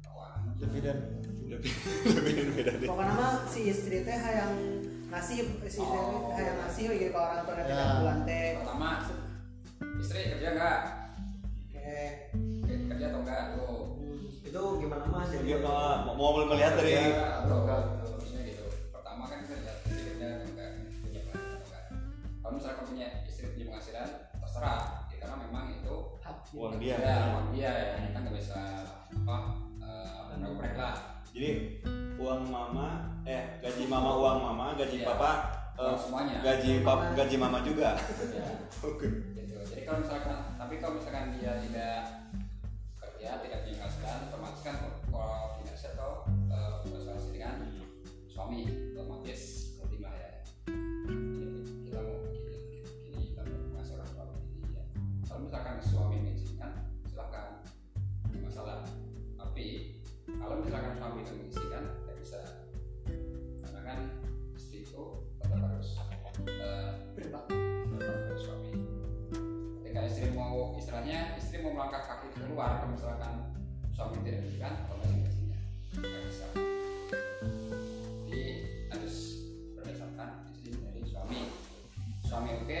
keuangan? 0.00 0.40
Dividen. 0.58 0.98
lebih 1.44 2.34
beda 2.50 2.72
deh 2.74 2.88
pokoknya 2.88 3.14
mah 3.14 3.34
si 3.46 3.60
istri 3.70 4.02
teh 4.02 4.16
yang 4.16 4.52
ngasih 5.06 5.36
si 5.62 5.78
istri 5.78 5.78
teh 5.78 6.02
Oh. 6.18 6.34
yang 6.34 6.58
ngasih 6.58 6.82
gitu 6.90 7.08
ke 7.08 7.20
orang 7.20 7.40
tua 7.46 7.54
nanti 7.54 7.70
Ya. 7.70 7.86
bulan 8.00 8.18
teh 8.26 8.46
Pertama 8.58 8.90
istri 10.02 10.20
kerja 10.26 10.48
nggak? 10.50 10.78
Kerja 13.34 13.50
atau? 13.50 13.98
Tuh. 13.98 14.46
itu 14.46 14.62
gimana 14.78 15.04
mas 15.10 15.26
jadi 15.26 15.42
Dia 15.44 15.58
mau, 15.58 16.14
mau 16.14 16.30
melihat 16.38 16.78
dari 16.78 16.94
atau 17.10 17.66
enggak? 17.66 17.80
Gitu. 18.22 18.38
Gitu. 18.46 18.64
Pertama 18.88 19.22
kan 19.26 19.38
kita 19.42 19.54
lihat 19.58 19.78
kerja 19.82 20.26
atau 20.30 20.46
enggak, 20.46 20.68
punya 21.02 21.20
penghasilan 21.26 21.50
atau 21.50 21.66
enggak. 21.66 21.84
Kalau 22.38 22.52
misalkan 22.54 22.84
punya 22.86 23.06
istri 23.26 23.44
punya 23.50 23.64
penghasilan, 23.66 24.08
terserah. 24.38 24.82
Ya, 25.10 25.16
karena 25.18 25.36
memang 25.42 25.64
itu 25.72 25.94
uang 26.54 26.74
dia 26.78 26.94
ya, 26.96 27.16
uang 27.34 27.48
dia 27.50 27.70
ya. 27.74 27.88
Kita 28.06 28.18
nggak 28.20 28.36
bisa 28.38 28.60
apa 29.10 29.36
eh 29.82 30.36
ngoprek 30.38 30.74
lah. 30.76 30.94
jadi 31.26 31.50
uang 32.14 32.42
mama 32.46 32.86
eh 33.26 33.58
gaji 33.58 33.82
mama 33.84 34.10
uang 34.14 34.38
mama 34.40 34.66
gaji 34.78 35.02
Iya. 35.02 35.06
papa 35.08 35.30
eh, 35.74 35.82
Uang 35.82 35.98
semuanya. 35.98 36.38
gaji 36.38 36.72
pap 36.80 37.10
gaji 37.12 37.36
mama 37.36 37.58
juga 37.60 37.98
Ya. 38.30 38.46
oke 38.86 39.08
gitu. 39.34 39.58
Jadi 39.66 39.82
kalau 39.82 39.98
misalkan, 39.98 40.36
tapi 40.54 40.74
kalau 40.78 40.94
misalkan 40.94 41.34
dia 41.34 41.58
tidak 41.58 41.98
tidak 43.42 43.66
punya 43.66 43.76
penghasilan, 43.80 44.18
otomatis 44.30 44.62
kan 44.62 44.74
kalau 44.78 44.94
tidak 45.58 45.74
atau 45.94 46.10
uh, 46.50 46.82
berasosiasi 46.84 47.28
dengan 47.34 47.56
suami, 48.30 48.83
istilahnya 70.78 71.38
istri 71.38 71.62
mau 71.62 71.72
melangkah 71.74 72.02
kaki 72.02 72.34
keluar, 72.36 72.82
kalau 72.82 72.92
misalkan 72.94 73.32
suami 73.94 74.18
tidak 74.22 74.42
mengizinkan, 74.42 74.72
otomatis 74.90 75.34
izinnya 75.34 75.58
nggak 75.94 76.22
bisa. 76.26 76.46
Jadi 78.26 78.42
harus 78.90 79.16
berdasarkan 79.78 80.28
izin 80.58 80.74
dari 80.82 81.02
suami. 81.06 81.40
Suami 82.24 82.50
oke, 82.58 82.80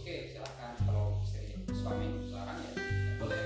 oke 0.00 0.14
silahkan. 0.32 0.72
Kalau 0.84 1.20
istri 1.20 1.60
suami 1.68 2.06
larang 2.32 2.58
ya, 2.64 2.72
ya 2.80 3.12
boleh. 3.20 3.42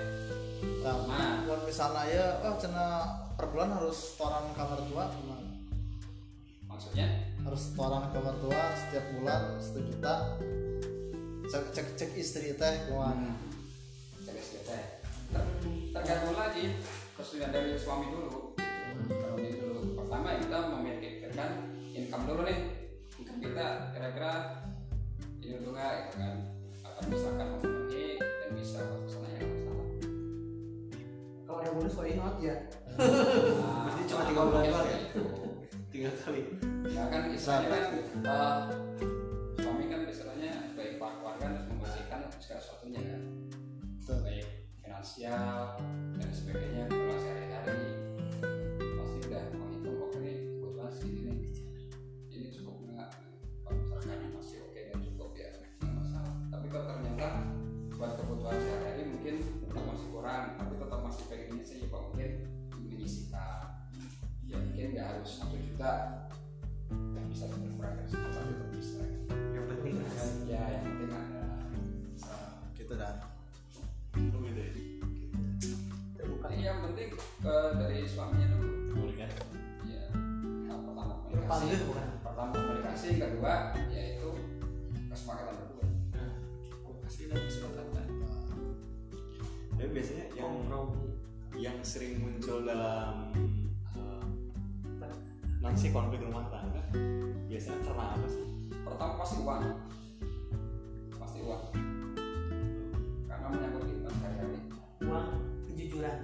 Nah, 0.83 0.97
Nah. 1.07 1.35
buat 1.47 1.63
misalnya 1.67 2.03
ya, 2.11 2.27
oh 2.47 2.55
cina 2.59 2.87
per 3.35 3.47
bulan 3.51 3.71
harus 3.75 4.15
setoran 4.15 4.51
kamar 4.55 4.79
tua 4.87 5.05
gimana? 5.11 5.51
Maksudnya 6.67 7.07
Harus 7.43 7.75
setoran 7.75 8.07
kamar 8.15 8.35
tua 8.39 8.63
setiap 8.79 9.05
bulan 9.19 9.59
satu 9.59 9.83
juta. 9.83 10.15
Cek 11.51 11.65
cek, 11.75 11.87
cek 11.99 12.11
istri 12.15 12.55
teh 12.55 12.75
kumaha? 12.87 13.35
jaga 14.23 14.39
istri 14.39 14.61
teh. 14.63 14.83
Ter- 15.33 15.53
tergantung 15.93 16.35
lagi 16.35 16.65
kesulitan 17.13 17.51
dari 17.51 17.75
suami 17.75 18.07
dulu. 18.09 18.55
Gitu. 18.55 19.13
Kalau 19.13 19.37
ini 19.37 19.51
dulu 19.55 19.81
pertama 19.97 20.39
kita 20.39 20.59
memikirkan 20.71 21.51
income 21.93 22.25
dulu 22.25 22.43
nih. 22.45 22.59
Income 23.19 23.41
kita 23.41 23.67
kira-kira 23.91 24.33
ini 25.39 25.55
dulu 25.59 25.71
nggak 25.73 25.93
gitu 26.07 26.17
kan? 26.19 26.37
Atau 26.83 27.03
misalkan 27.09 27.47
memenuhi 27.53 28.07
dan 28.19 28.51
bisa 28.55 28.79
ke 28.81 29.09
sana 29.09 29.29
yang 29.33 29.49
masalah. 29.49 29.87
kalau 31.43 31.59
ada 31.61 31.71
bonus 31.73 31.95
why 31.95 32.13
not 32.15 32.37
ya 32.39 32.57
Nah, 32.93 33.89
Berarti 33.89 34.03
cuma 34.05 34.23
tiga 34.25 34.43
bulan 34.45 34.63
doang 34.65 34.85
ya? 34.87 34.99
Itu. 35.01 35.23
tiga 35.93 36.11
kali 36.15 36.41
Ya 36.89 37.03
kan 37.09 37.21
istilahnya 37.29 37.69
kan 37.69 37.85
eh, 38.21 38.61
suami 39.59 39.85
kan 39.87 40.01
istilahnya 40.05 40.53
sesuatunya 42.63 43.03
kan. 43.03 43.23
Baik 44.23 44.47
finansial 44.79 45.83
dan 46.15 46.31
sebagainya 46.31 46.72
kejujuran 106.03 106.19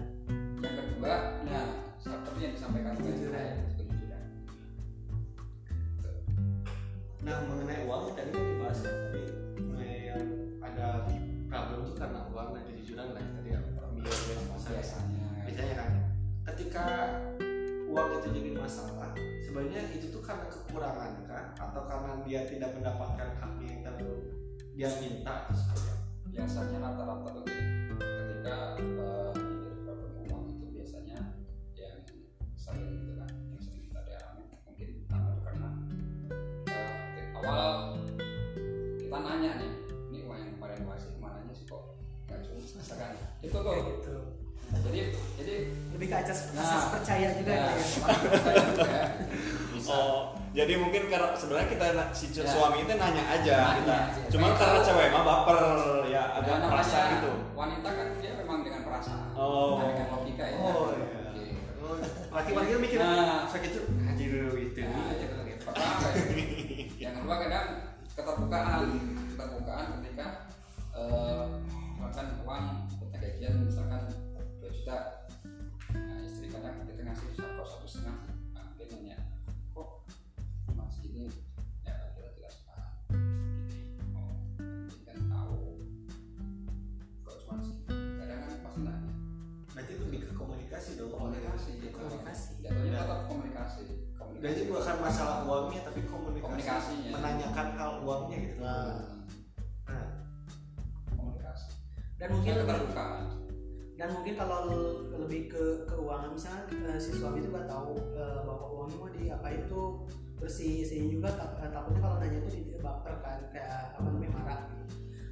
Yang 0.59 0.75
kedua, 0.75 1.15
nah 1.47 1.65
seperti 1.99 2.39
yang 2.43 2.55
disampaikan 2.55 2.93
Kejujuran. 2.99 3.55
kejujuran. 3.79 4.25
nah 7.19 7.37
mengenai 7.47 7.87
uang 7.87 8.15
tadi 8.15 8.31
kan 8.31 8.43
dibahas 8.43 8.79
ya 8.81 8.93
tadi 9.07 9.23
mengenai 9.61 10.01
yang 10.09 10.23
ada 10.63 10.87
problem 11.47 11.79
itu 11.85 11.93
karena 11.95 12.21
uang 12.31 12.49
dan 12.55 12.63
kejujuran 12.67 13.07
lah 13.13 13.23
tadi 13.23 13.49
yang 13.53 13.65
premier 13.75 14.09
dan 14.09 14.39
masalah 14.49 14.75
Biasanya. 14.79 15.27
biasanya 15.47 15.75
kan 15.77 15.91
ketika 16.49 16.85
uang 17.87 18.09
itu 18.17 18.29
jadi 18.33 18.51
masalah 18.57 19.11
sebenarnya 19.45 19.83
itu 19.95 20.07
tuh 20.09 20.23
karena 20.25 20.47
kekurangan 20.49 21.13
kan 21.27 21.45
atau 21.55 21.83
karena 21.85 22.11
dia 22.25 22.41
tidak 22.47 22.71
mendapatkan 22.75 23.29
haknya 23.37 23.67
yang 23.69 23.83
terlalu 23.85 24.15
dia 24.73 24.89
minta 25.03 25.33
atau 25.45 25.55
seperti 25.55 25.87
apa? 25.87 26.03
biasanya 26.29 26.77
rata-rata 26.81 27.29
begini 27.35 27.65
ketika 27.99 28.57
eh, 28.79 29.33
itu 43.49 43.55
tuh 43.55 43.63
kayak 43.65 43.85
gitu 43.89 44.15
jadi 44.69 45.01
jadi 45.35 45.55
lebih 45.97 46.07
ke 46.07 46.17
asas, 46.21 46.53
Nah. 46.53 46.61
asas 46.61 46.85
percaya 46.93 47.29
juga 47.33 47.51
ya, 47.51 47.65
ya 47.67 47.85
percaya 48.29 48.65
juga 48.69 49.01
bisa 49.73 49.89
oh 49.91 50.21
jadi 50.49 50.75
mungkin 50.77 51.03
karena 51.07 51.33
sebenarnya 51.33 51.69
kita 51.71 51.87
si 52.13 52.27
Ya. 52.35 52.45
suami 52.45 52.83
itu 52.83 52.93
nanya 52.93 53.25
aja 53.27 53.57
Nanya 53.57 53.73
kita 53.79 53.97
aja. 53.97 54.23
cuman 54.29 54.49
Kayak 54.49 54.61
karena 54.61 54.77
itu. 54.77 54.87
cewek 54.87 55.09
mah 55.11 55.23
baper 55.25 55.59
ya 56.07 56.23
ada 56.29 56.37
agak 56.39 56.55
namanya 56.55 56.69
merasa 56.71 56.99
gitu 57.11 57.31
wanita 57.55 57.89
kan 57.91 58.07
dia 58.19 58.33
memang 58.37 58.59
dengan 58.61 58.81
perasaan 58.85 59.27
Oh. 59.33 59.69
bukan 59.73 59.87
dengan 59.89 60.09
logika 60.13 60.45
ya 60.45 60.57
Oh, 60.59 60.87
iya. 60.91 61.07
Gitu. 61.33 61.89
laki-laki 62.29 62.71
kan 62.71 62.81
mikir 62.81 62.99
Nah. 62.99 63.49
sakit 63.49 63.73
bahwa 108.59 108.83
uangnya 108.83 108.97
mau 108.99 109.11
diapain 109.15 109.63
tuh 109.71 110.03
terus 110.39 110.55
si 110.59 110.83
istrinya 110.83 111.11
juga 111.15 111.29
tak- 111.35 111.71
takutnya 111.71 112.01
kalau 112.03 112.17
nanya 112.19 112.39
tuh 112.43 112.53
di 112.55 112.63
baper 112.79 113.15
kan 113.23 113.39
kayak 113.55 113.95
apa 113.95 114.07
namanya 114.07 114.31
marah. 114.35 114.61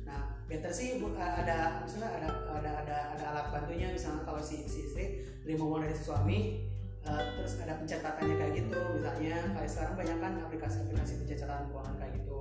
Nah 0.06 0.21
better 0.47 0.71
sih 0.71 1.02
ada 1.02 1.83
misalnya 1.83 2.11
ada 2.23 2.28
ada 2.30 2.71
ada 2.87 2.97
ada 3.18 3.25
alat 3.35 3.47
bantunya. 3.50 3.90
Misalnya 3.90 4.23
kalau 4.23 4.38
si 4.38 4.66
si 4.66 4.87
istri 4.87 5.26
terima 5.42 5.66
uang 5.66 5.83
dari 5.83 5.95
suami 5.95 6.38
eh, 7.06 7.23
terus 7.38 7.59
ada 7.62 7.78
pencatatannya 7.78 8.35
kayak 8.35 8.52
gitu. 8.62 8.80
Misalnya 8.99 9.37
kayak 9.54 9.71
sekarang 9.71 9.95
banyak 9.95 10.18
kan 10.23 10.33
aplikasi-aplikasi 10.47 11.12
pencatatan 11.23 11.71
keuangan 11.71 11.95
kayak 11.99 12.12
gitu. 12.23 12.38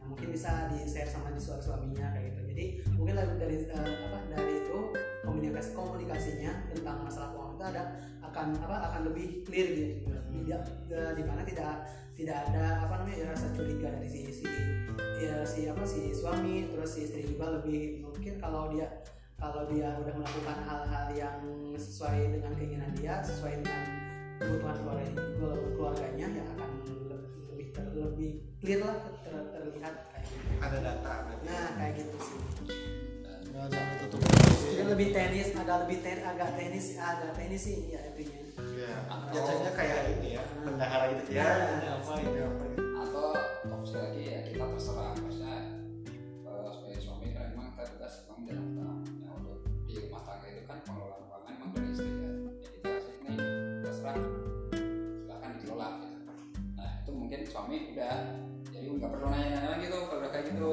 Nah 0.00 0.04
mungkin 0.08 0.28
bisa 0.32 0.72
di 0.72 0.78
share 0.88 1.08
sama 1.08 1.32
di 1.32 1.40
suami 1.40 1.60
suaminya 1.64 2.16
kayak 2.16 2.32
gitu. 2.32 2.40
Jadi 2.52 2.64
mungkin 2.96 3.14
dari 3.16 3.32
dari 3.40 3.56
eh, 3.68 3.92
apa 4.08 4.18
dari 4.32 4.54
itu 4.60 4.78
komunikasi 5.26 5.74
komunikasinya 5.74 6.52
tentang 6.70 7.02
masalah 7.02 7.34
keuangan 7.34 7.54
itu 7.58 7.64
ada 7.74 7.82
akan 8.22 8.46
apa 8.62 8.76
akan 8.92 9.00
lebih 9.10 9.42
clear 9.42 9.66
gitu. 9.74 10.14
Tidak 10.14 10.62
eh, 10.94 11.12
di 11.18 11.22
mana 11.26 11.42
tidak 11.42 11.82
tidak 12.16 12.36
ada 12.48 12.86
apa 12.88 13.04
namanya 13.04 13.34
rasa 13.34 13.52
curiga 13.52 13.92
dari 13.92 14.08
si 14.08 14.32
si 14.32 14.48
ya, 15.20 15.44
si 15.44 15.68
apa 15.68 15.84
si 15.84 16.14
suami 16.16 16.72
terus 16.72 16.96
si 16.96 17.04
istri 17.04 17.28
juga 17.28 17.60
lebih 17.60 18.06
mungkin 18.08 18.40
kalau 18.40 18.72
dia 18.72 18.88
kalau 19.36 19.68
dia 19.68 19.92
udah 20.00 20.14
melakukan 20.16 20.58
hal-hal 20.64 21.06
yang 21.12 21.36
sesuai 21.76 22.40
dengan 22.40 22.52
keinginan 22.56 22.88
dia 22.96 23.20
sesuai 23.20 23.60
dengan 23.60 23.84
kebutuhan 24.40 24.76
keluarga 24.80 25.04
keluarganya 25.76 26.26
ya 26.40 26.44
akan 26.56 26.70
lebih 27.52 27.66
ter- 27.76 27.92
lebih 27.92 28.32
clear 28.64 28.80
lah 28.80 28.96
ter- 29.20 29.48
terlihat 29.52 29.94
kayak 30.12 30.24
gitu. 30.24 30.56
Ada 30.64 30.78
data 30.80 31.12
berarti. 31.28 31.44
Nah 31.44 31.66
kayak 31.76 31.92
gitu 32.00 32.16
sih 32.16 32.95
Jangan 33.56 33.96
ditutup 33.96 34.20
jadi 34.66 34.82
lebih 34.86 35.08
tenis 35.10 35.48
agak 35.52 35.76
lebih 35.82 35.98
ten 36.00 36.18
agak 36.20 36.50
tenis 36.54 36.86
agak 36.94 37.32
tenis 37.32 37.62
sih 37.62 37.88
ya 37.88 38.00
intinya 38.06 38.38
Iya. 38.56 38.92
biasanya 39.26 39.70
kayak 39.72 40.00
ini 40.14 40.28
ya 40.36 40.42
bendahara 40.58 41.06
gitu 41.10 41.30
ya. 41.30 41.42
Nah. 41.42 41.56
ini 41.74 41.88
apa 41.88 42.12
ini 42.14 42.40
apa 42.40 42.64
atau 42.98 43.26
opsi 43.70 43.94
lagi 43.94 44.22
ya 44.22 44.38
kita 44.44 44.64
terserah 44.66 45.12
maksudnya 45.16 45.56
eh, 46.44 46.68
sebagai 46.70 47.00
suami 47.00 47.26
kan 47.32 47.46
memang 47.50 47.72
kita 47.72 47.84
tugas 47.90 48.14
rumah 48.22 48.44
tangga 48.44 48.88
ya 49.18 49.30
untuk 49.32 49.58
di 49.82 49.94
rumah 49.98 50.22
tangga 50.22 50.46
itu 50.46 50.62
kan 50.62 50.78
pengelolaan 50.82 51.20
keuangan 51.22 51.50
memang 51.50 51.70
dari 51.72 51.88
istri 51.88 52.08
ya. 52.12 52.30
Ya 52.36 52.68
kita 52.70 52.88
kasih 52.92 53.14
ini 53.18 53.34
terserah 53.82 54.16
silakan 55.24 55.50
dikelola 55.56 55.88
gitu. 55.96 56.16
Nah 56.76 56.90
itu 57.00 57.10
mungkin 57.10 57.40
suami 57.44 57.76
udah 57.90 58.16
jadi 58.68 58.86
nggak 58.86 59.10
perlu 59.10 59.26
nanya-nanya 59.26 59.68
lagi 59.72 59.86
tuh 59.86 60.00
kalau 60.04 60.20
udah 60.20 60.30
kayak 60.30 60.44
gitu 60.46 60.68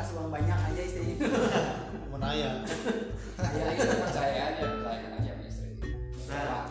kasih 0.00 0.16
uang 0.16 0.32
banyak 0.32 0.56
aja 0.56 0.80
istrinya. 0.80 1.16
Mau 2.10 2.16
nanya. 2.16 2.64
Ya 3.52 3.64
itu 3.76 3.84
percaya 4.00 4.40
aja 4.48 4.62
percayakan 4.64 5.12
aja 5.20 5.30
sama 5.36 5.44
istri. 5.44 5.70
Nah, 6.32 6.64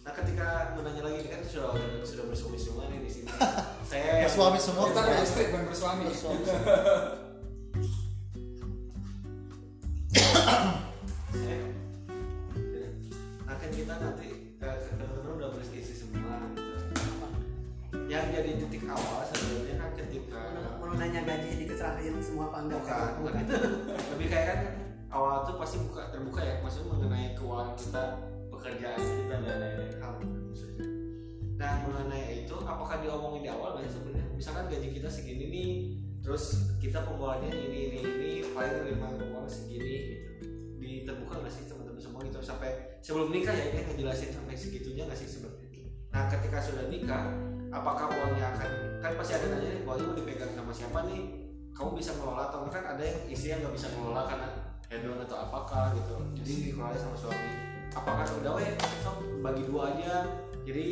nah 0.00 0.12
ketika 0.16 0.48
menanya 0.80 1.02
lagi 1.04 1.16
ini 1.20 1.28
kan 1.28 1.40
sudah 1.44 1.76
sudah 2.08 2.24
bersuami 2.32 2.56
semua 2.56 2.88
nih 2.88 3.04
di 3.04 3.10
sini. 3.12 3.28
Saya 3.92 4.24
suami 4.32 4.56
semua. 4.56 4.88
Kita 4.88 5.02
kan 5.04 5.20
istri 5.20 5.52
bukan 5.52 5.64
bersuami. 5.68 6.04
Bersuami. 6.08 6.44
pasti 25.72 25.88
buka 25.88 26.04
terbuka 26.12 26.40
ya 26.44 26.60
maksudnya 26.60 26.92
mengenai 26.92 27.32
keuangan 27.32 27.72
kita, 27.80 28.04
pekerjaan 28.52 29.00
kita 29.00 29.36
dan 29.40 29.56
lain-lain 29.56 29.92
hal 30.04 30.12
maksudnya. 30.20 30.84
Nah 31.56 31.72
mengenai 31.88 32.44
itu 32.44 32.56
apakah 32.60 33.00
diomongin 33.00 33.40
di 33.40 33.48
awal 33.48 33.80
nggak 33.80 33.88
sebenarnya? 33.88 34.36
Misalkan 34.36 34.68
gaji 34.68 34.92
kita 34.92 35.08
segini 35.08 35.48
nih, 35.48 35.70
terus 36.20 36.76
kita 36.76 37.00
pengeluarannya 37.08 37.56
ini 37.56 37.78
ini 37.88 37.98
ini 38.04 38.30
paling 38.52 38.84
terima 38.84 39.16
uang 39.16 39.48
segini 39.48 39.96
gitu. 40.12 40.44
Di 40.76 41.08
terbuka 41.08 41.40
nggak 41.40 41.48
sih 41.56 41.64
teman-teman 41.64 42.00
semua 42.04 42.20
gitu 42.20 42.36
sampai 42.44 43.00
sebelum 43.00 43.32
nikah 43.32 43.56
ya 43.56 43.72
ini 43.72 43.80
ngejelasin 43.88 44.28
sampai 44.28 44.52
segitunya 44.52 45.08
nggak 45.08 45.16
sih 45.24 45.40
sebenarnya? 45.40 45.88
Nah 46.12 46.28
ketika 46.28 46.60
sudah 46.60 46.84
nikah, 46.92 47.32
apakah 47.72 48.12
uangnya 48.12 48.44
akan 48.60 48.70
kan 49.00 49.12
pasti 49.16 49.40
ada 49.40 49.56
nanya 49.56 49.80
uangnya 49.88 50.04
mau 50.04 50.16
dipegang 50.20 50.52
sama 50.52 50.72
siapa 50.76 51.08
nih? 51.08 51.48
Kamu 51.72 51.96
bisa 51.96 52.12
ngelola 52.20 52.52
atau 52.52 52.68
kan 52.68 52.84
ada 52.84 53.00
yang 53.00 53.24
istri 53.32 53.56
yang 53.56 53.64
nggak 53.64 53.72
bisa 53.72 53.88
ngelola 53.96 54.28
karena 54.28 54.61
hedon 54.92 55.16
atau 55.24 55.38
apakah 55.48 55.96
gitu. 55.96 56.16
Jadi 56.36 56.52
dikelola 56.68 56.96
sama 57.00 57.16
suami. 57.16 57.50
Apakah 57.96 58.24
udah 58.44 58.52
weh 58.60 58.68
sok 59.00 59.16
bagi 59.40 59.62
dua 59.64 59.96
aja. 59.96 60.28
Jadi 60.68 60.86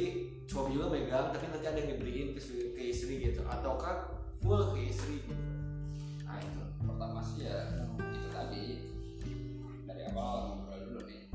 suami 0.48 0.74
juga 0.74 0.88
megang 0.90 1.30
tapi 1.30 1.46
nanti 1.52 1.66
ada 1.68 1.78
yang 1.78 1.90
diberiin 1.94 2.34
ke, 2.34 2.40
istri- 2.40 2.72
ke 2.74 2.82
istri 2.90 3.20
gitu 3.20 3.44
ataukah 3.44 4.18
full 4.40 4.72
ke 4.72 4.88
istri 4.88 5.20
gitu. 5.22 5.44
Nah 6.24 6.40
itu. 6.40 6.64
pertama 6.80 7.20
sih 7.20 7.44
ya 7.44 7.76
itu 8.00 8.28
tadi 8.32 8.64
dari 9.84 10.02
awal 10.10 10.64
ngobrol 10.64 10.80
dulu 10.90 11.00
nih 11.06 11.28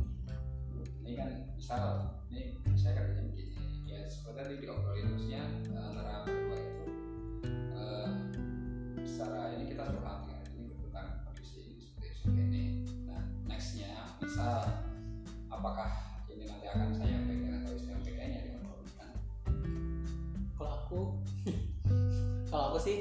ini 1.06 1.12
kan 1.14 1.30
misal 1.54 2.18
ini 2.34 2.58
saya 2.74 2.98
kerjanya 2.98 3.30
begini 3.30 3.56
ya 3.86 4.04
seperti 4.10 4.36
tadi 4.36 4.54
diobrolin 4.66 5.06
maksudnya 5.14 5.42
eh, 5.70 5.80
antara 5.80 6.26
berdua 6.26 6.58
itu 6.60 6.86
eh, 7.78 8.10
secara 9.06 9.54
ini 9.54 9.70
kita 9.70 9.86
curhat 9.86 10.25
misal 14.26 14.66
apakah 15.48 15.90
ini 16.28 16.44
nanti 16.44 16.66
akan 16.68 16.90
saya 16.92 17.18
pegang 17.24 17.54
atau 17.60 17.72
istri 17.72 17.90
yang 17.90 18.02
pegangnya 18.02 18.40
diobrolkan 18.44 19.10
kalau 20.54 20.72
aku 20.76 21.00
kalau 22.50 22.64
aku 22.70 22.80
sih 22.82 22.98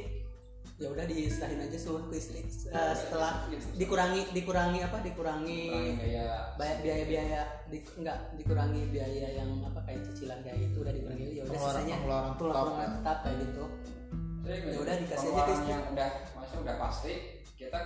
ya 0.75 0.91
udah 0.91 1.07
diserahin 1.07 1.61
aja 1.61 1.79
suruh 1.79 2.05
ke 2.05 2.17
istri 2.17 2.41
Eh, 2.67 2.91
setelah 2.93 3.47
dikurangi 3.73 4.35
dikurangi 4.35 4.83
apa 4.83 4.99
dikurangi 4.99 5.71
Kurang 5.71 5.95
gaya 5.97 6.27
bayar 6.55 6.77
biaya 6.83 7.05
biaya 7.07 7.41
di, 7.65 7.79
enggak 7.95 8.19
dikurangi 8.35 8.83
biaya 8.91 9.29
yang 9.33 9.63
apa 9.63 9.79
kayak 9.81 10.03
cicilan 10.05 10.43
kayak 10.43 10.59
itu 10.61 10.77
udah 10.77 10.91
dikurangi 10.91 11.25
ya 11.31 11.43
udah 11.45 11.55
sisanya 11.55 11.95
pengeluaran 11.97 12.27
tetap. 12.27 12.39
pengeluaran 12.43 12.91
tetap 12.93 13.19
kayak 13.23 13.39
gitu 13.41 13.65
Ya 14.45 14.77
udah, 14.77 14.95
dikasih 14.99 15.29
aja 15.31 15.41
ke 15.41 15.53
istri. 15.55 15.71
yang 15.71 15.83
udah 15.89 16.09
maksudnya 16.35 16.61
udah 16.61 16.77
pasti 16.77 17.13
kita 17.55 17.81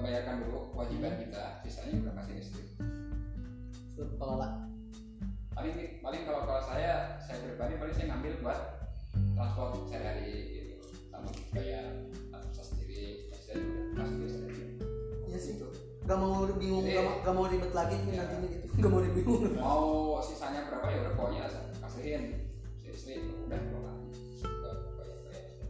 bayarkan 0.00 0.46
dulu 0.46 0.72
kewajiban 0.72 1.20
kita 1.20 1.60
sisanya 1.60 1.94
udah 2.06 2.14
kasih 2.22 2.36
istri 2.38 2.62
suruh 3.92 4.16
kelola. 4.16 4.48
Paling 5.52 5.74
paling 6.00 6.22
kalau 6.24 6.48
kalau 6.48 6.62
saya 6.64 7.20
saya 7.20 7.36
pribadi 7.44 7.76
paling 7.76 7.92
saya 7.92 8.06
ngambil 8.08 8.32
buat 8.40 8.60
transport 9.36 9.84
sehari-hari 9.84 10.32
gitu 10.48 10.76
sama 11.12 11.28
bayar 11.52 11.84
transport 12.32 12.66
sendiri 12.72 13.28
saya 13.36 13.60
udah 13.60 13.84
kasih 14.00 14.16
istri 14.24 14.48
Iya 15.28 15.38
sih. 15.38 15.52
Gitu. 15.56 15.68
gak 16.02 16.18
mau 16.18 16.44
bingung 16.56 16.82
gak, 16.82 17.04
mau- 17.04 17.20
gak 17.22 17.34
mau 17.36 17.44
ribet 17.46 17.72
lagi 17.72 17.94
nih 18.00 18.16
Iya. 18.16 18.20
nantinya 18.24 18.48
gitu. 18.48 18.64
Gak 18.82 18.90
mau 18.90 19.00
ribet. 19.00 19.22
Bingung 19.22 19.42
mau 19.54 19.84
sisanya 20.18 20.60
berapa 20.66 20.86
ya 20.88 20.98
udah 21.04 21.12
pokoknya 21.14 21.42
kasihin. 21.78 22.22
Si 22.80 22.86
istri 22.88 23.12
udah 23.28 23.60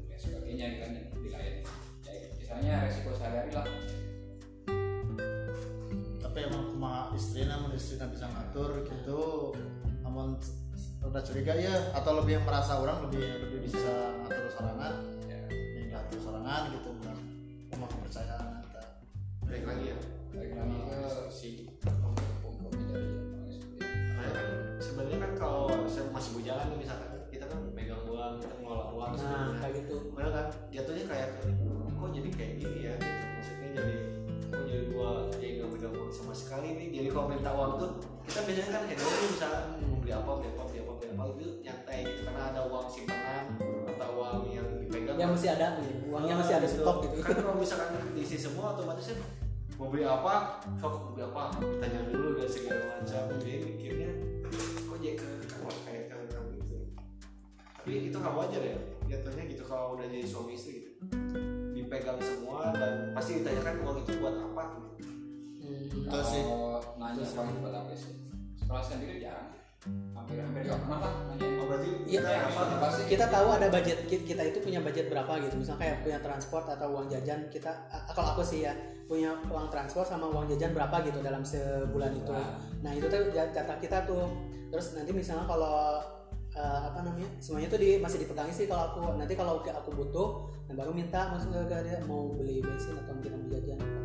dan 0.08 0.18
sebagainya 0.18 0.66
gitu 0.68 0.80
kan 0.80 0.90
yang 0.94 1.06
di 1.18 1.30
lain 1.30 1.54
ya 2.06 2.12
sisanya 2.30 2.72
resiko 2.86 3.10
sehari-hari 3.12 3.50
lah 3.52 3.66
tapi 6.32 6.48
emang 6.48 6.64
cuma 6.64 7.12
istri 7.12 7.44
namun 7.44 7.76
istri 7.76 8.00
nggak 8.00 8.16
bisa 8.16 8.24
ngatur 8.24 8.88
gitu. 8.88 9.52
Namun 10.00 10.40
udah 11.04 11.20
curiga 11.20 11.52
ya 11.52 11.92
atau 11.92 12.24
lebih 12.24 12.40
yang 12.40 12.46
merasa 12.48 12.80
orang 12.80 13.04
lebih 13.04 13.20
lebih 13.20 13.68
bisa 13.68 14.16
ngatur 14.24 14.48
sorangan. 14.48 14.96
Ya 15.28 15.44
yang 15.52 15.92
ngatur 15.92 16.18
sorangan 16.24 16.72
gitu 16.72 16.88
benar 17.04 17.16
cuma 17.68 17.84
kepercayaan 17.84 18.64
kita 18.64 18.82
Balik 19.44 19.64
lagi 19.68 19.84
ya. 19.92 19.96
balik 20.32 20.52
lagi. 20.56 20.76
Ke 20.88 21.00
si 21.28 21.48
kompromi 21.84 22.80
dari 22.88 23.04
itu. 23.52 23.76
Nah, 24.16 24.24
kan 24.32 24.46
sebenarnya 24.80 25.18
kan 25.20 25.32
kalau 25.36 25.68
saya 25.84 26.08
masih 26.16 26.40
keuangan 26.40 26.72
misalkan 26.80 27.12
kita 27.28 27.44
kan 27.44 27.60
megang 27.76 28.08
uang 28.08 28.40
kita 28.40 28.54
ngelola 28.56 28.84
uang 28.96 29.12
nah 29.20 29.60
kayak 29.60 29.84
gitu. 29.84 30.16
Well 30.16 30.32
kan 30.32 30.48
jatuhnya 30.72 31.04
kayak 31.12 31.28
kok 31.92 32.08
jadi 32.08 32.28
kayak 32.32 32.52
gini 32.56 32.80
ya? 32.88 32.96
gitu 32.96 33.21
sama 36.12 36.34
sekali 36.36 36.76
nih. 36.76 36.88
Jadi 36.92 37.08
kalau 37.08 37.26
minta 37.32 37.50
uang 37.56 37.80
tuh 37.80 37.90
kita 38.28 38.44
biasanya 38.44 38.70
kan 38.70 38.82
hedonnya 38.86 39.26
bisa 39.32 39.48
mau 39.80 39.98
beli 39.98 40.12
apa 40.12 40.30
beli 40.38 40.48
apa 40.52 40.62
beli 40.68 40.78
apa 40.84 40.92
beli 41.00 41.08
apa 41.10 41.24
itu 41.32 41.46
nyantai 41.64 41.98
gitu 42.06 42.20
karena 42.28 42.42
ada 42.52 42.60
uang 42.68 42.86
simpanan 42.86 43.44
atau 43.88 44.08
uang 44.14 44.36
yang 44.52 44.68
dipegang 44.78 45.16
yang 45.18 45.30
masih 45.34 45.50
ada 45.58 45.66
nih 45.82 45.90
uangnya 46.06 46.34
masih 46.38 46.54
ada 46.60 46.68
Gitu. 46.68 46.84
stok 46.84 46.96
gitu. 47.08 47.14
Kan 47.24 47.36
kalau 47.40 47.56
misalkan 47.58 47.90
diisi 48.14 48.36
semua 48.38 48.76
otomatis 48.76 49.06
kan 49.10 49.18
mau 49.80 49.88
beli 49.88 50.04
apa? 50.06 50.62
Sok 50.78 50.92
mau 50.92 51.10
beli 51.16 51.24
apa? 51.26 51.42
Ditanya 51.58 52.00
dulu 52.12 52.28
dan 52.38 52.48
segala 52.52 52.84
macam. 53.00 53.22
Jadi 53.40 53.52
mikirnya 53.66 54.10
kok 54.84 54.98
jadi 55.00 55.16
ke 55.16 55.28
kamar 55.48 55.74
kayak 55.88 56.04
kayak 56.12 56.44
gitu. 56.54 56.76
Tapi 57.80 57.90
itu 58.12 58.16
nggak 58.20 58.34
wajar 58.36 58.62
ya. 58.62 58.78
Jatuhnya 59.08 59.44
gitu 59.50 59.64
kalau 59.66 59.98
udah 59.98 60.06
jadi 60.06 60.28
suami 60.28 60.54
istri. 60.54 60.84
Gitu 60.84 60.92
dipegang 61.92 62.16
semua 62.24 62.72
dan 62.72 63.12
pasti 63.12 63.44
ditanyakan 63.44 63.84
uang 63.84 63.96
itu 64.00 64.12
buat 64.16 64.32
apa 64.32 64.64
gitu 64.96 65.12
Hmm. 65.62 65.86
Betul 65.86 66.22
sih. 66.26 66.42
kalau 66.42 66.82
nanya 66.98 67.22
uang 67.22 67.48
buat 67.62 67.74
apa 67.76 67.92
sih. 67.94 68.12
Sekolah 68.58 68.82
sendiri 68.82 69.22
jarang. 69.22 69.48
Hampir 70.14 70.38
hampir 70.38 70.62
nggak 70.62 70.78
pernah 70.78 70.98
lah 70.98 71.12
nanya. 71.30 71.46
Oh 71.58 71.66
berarti 71.66 71.88
kita 72.06 72.28
Ya, 72.28 72.38
apa 72.46 72.60
apa 72.60 72.76
pasti 72.78 73.02
kita 73.06 73.26
tahu 73.26 73.48
ada 73.50 73.66
budget 73.66 73.98
ki- 74.06 74.26
kita 74.26 74.42
itu 74.44 74.58
punya 74.58 74.78
budget 74.78 75.06
berapa 75.06 75.32
gitu. 75.42 75.54
Misalnya 75.58 75.80
kayak 75.82 75.96
punya 76.02 76.18
transport 76.18 76.66
atau 76.66 76.86
uang 76.90 77.06
jajan 77.06 77.46
kita 77.46 77.70
kalau 78.10 78.28
aku 78.34 78.42
sih 78.42 78.62
ya 78.62 78.74
punya 79.06 79.34
uang 79.46 79.66
transport 79.68 80.06
sama 80.06 80.30
uang 80.30 80.46
jajan 80.50 80.70
berapa 80.70 80.96
gitu 81.02 81.18
dalam 81.18 81.42
sebulan 81.42 82.12
itu. 82.14 82.30
Nah. 82.30 82.58
nah 82.80 82.92
itu 82.94 83.06
tuh 83.06 83.30
ja- 83.30 83.50
data 83.50 83.74
kita 83.78 84.02
tuh. 84.02 84.30
Terus 84.70 84.94
nanti 84.94 85.10
misalnya 85.10 85.46
kalau 85.46 85.98
eh, 86.52 86.80
apa 86.86 87.02
namanya 87.02 87.28
semuanya 87.38 87.66
itu 87.70 87.78
di, 87.78 87.88
masih 87.98 88.18
dipegangi 88.22 88.54
sih 88.54 88.66
kalau 88.66 88.90
aku. 88.90 89.02
Nanti 89.18 89.34
kalau 89.34 89.62
aku 89.62 89.90
butuh 89.94 90.28
nah 90.70 90.74
baru 90.78 90.94
minta 90.94 91.26
masuk 91.34 91.50
ke 91.50 91.60
ke 91.66 91.76
dia 91.90 91.98
mau 92.06 92.30
beli 92.32 92.62
bensin 92.62 92.94
atau 92.96 93.14
kita 93.18 93.34
mau 93.34 93.50
jajan. 93.50 93.78
gitu 93.82 94.01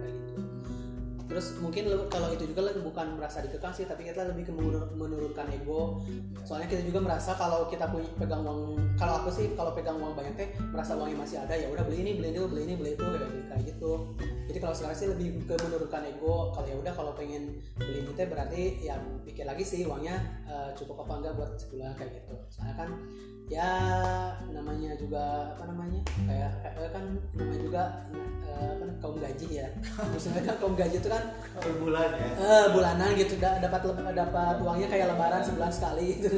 terus 1.28 1.60
mungkin 1.60 1.92
kalau 2.08 2.32
itu 2.32 2.48
juga 2.48 2.72
bukan 2.80 3.20
merasa 3.20 3.44
dikekang 3.44 3.76
sih 3.76 3.84
tapi 3.84 4.08
kita 4.08 4.24
lebih 4.32 4.48
ke 4.48 4.54
menur- 4.56 4.90
menurunkan 4.96 5.48
ego. 5.52 6.00
Soalnya 6.48 6.72
kita 6.72 6.88
juga 6.88 7.04
merasa 7.04 7.36
kalau 7.36 7.68
kita 7.68 7.92
punya 7.92 8.08
pegang 8.16 8.42
uang 8.48 8.80
kalau 8.96 9.22
aku 9.22 9.30
sih 9.30 9.52
kalau 9.54 9.76
pegang 9.76 10.00
uang 10.00 10.16
banyak 10.16 10.34
teh 10.40 10.50
merasa 10.72 10.96
uangnya 10.96 11.20
masih 11.20 11.38
ada 11.44 11.54
ya 11.54 11.68
udah 11.68 11.84
beli 11.84 12.08
ini 12.08 12.12
beli 12.18 12.32
itu 12.32 12.42
beli 12.48 12.62
ini 12.66 12.74
beli 12.80 12.92
itu 12.96 13.04
kayak 13.04 13.32
kayak 13.52 13.64
gitu. 13.76 13.92
Jadi 14.48 14.58
kalau 14.64 14.76
sekarang 14.76 14.98
sih 14.98 15.08
lebih 15.12 15.28
ke 15.44 15.56
menurunkan 15.60 16.02
ego 16.08 16.56
kalau 16.56 16.68
ya 16.68 16.76
udah 16.80 16.94
kalau 16.96 17.12
pengen 17.14 17.60
beli 17.76 18.00
ini 18.08 18.12
teh 18.16 18.26
berarti 18.26 18.62
ya 18.80 18.96
pikir 19.28 19.44
lagi 19.44 19.64
sih 19.68 19.84
uangnya 19.84 20.16
eh, 20.48 20.70
cukup 20.74 21.04
apa 21.04 21.14
enggak 21.20 21.34
buat 21.36 21.52
sebulan 21.60 21.92
kayak 22.00 22.24
gitu. 22.24 22.36
Soalnya 22.48 22.76
kan 22.80 22.90
ya 23.48 23.72
namanya 24.52 24.92
juga 25.00 25.56
apa 25.56 25.72
namanya 25.72 26.04
kayak 26.28 26.52
kayak 26.76 26.92
kan 26.92 27.06
namanya 27.32 27.60
juga 27.64 27.84
eh, 28.44 28.70
apa 28.76 28.86
kaum 29.04 29.18
gaji 29.20 29.48
ya. 29.64 29.68
Maksudnya 30.16 30.42
kan 30.48 30.56
kaum 30.64 30.76
gaji 30.80 30.96
itu 31.00 31.10
kan 31.12 31.17
per 31.58 31.74
bulan 31.82 32.10
ya? 32.14 32.30
Eh, 32.38 32.66
bulanan 32.74 33.10
gitu 33.18 33.34
da- 33.42 33.60
dapat 33.62 33.82
dapat 34.14 34.56
uangnya 34.62 34.88
kayak 34.90 35.06
lebaran 35.14 35.42
sebulan 35.42 35.72
sekali. 35.74 36.08
Gitu 36.22 36.38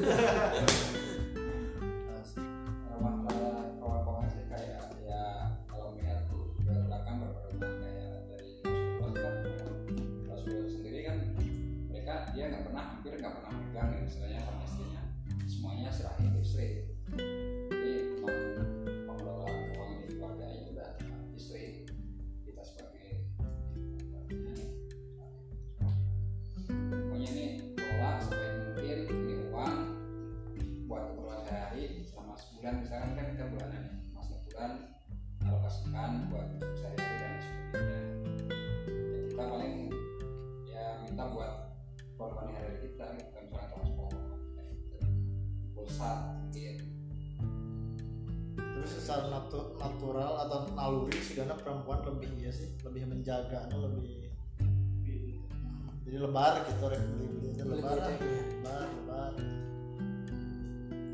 karena 51.39 51.55
perempuan 51.55 51.99
lebih 52.03 52.29
ya 52.35 52.51
sih 52.51 52.67
lebih 52.83 53.07
menjaga 53.07 53.67
anu, 53.71 53.87
lebih 53.87 54.27
Hmm, 54.59 55.87
jadi 56.03 56.17
lebar 56.19 56.67
gitu 56.67 56.83
rek 56.91 56.99
beli 56.99 57.25
beli 57.31 57.47
aja 57.55 57.63
Beli 57.63 57.79
lebar 57.79 57.95
gitu 57.95 58.03
ah. 58.03 58.11
ya. 58.11 58.43
lebar 58.51 58.87
lebar 58.91 59.31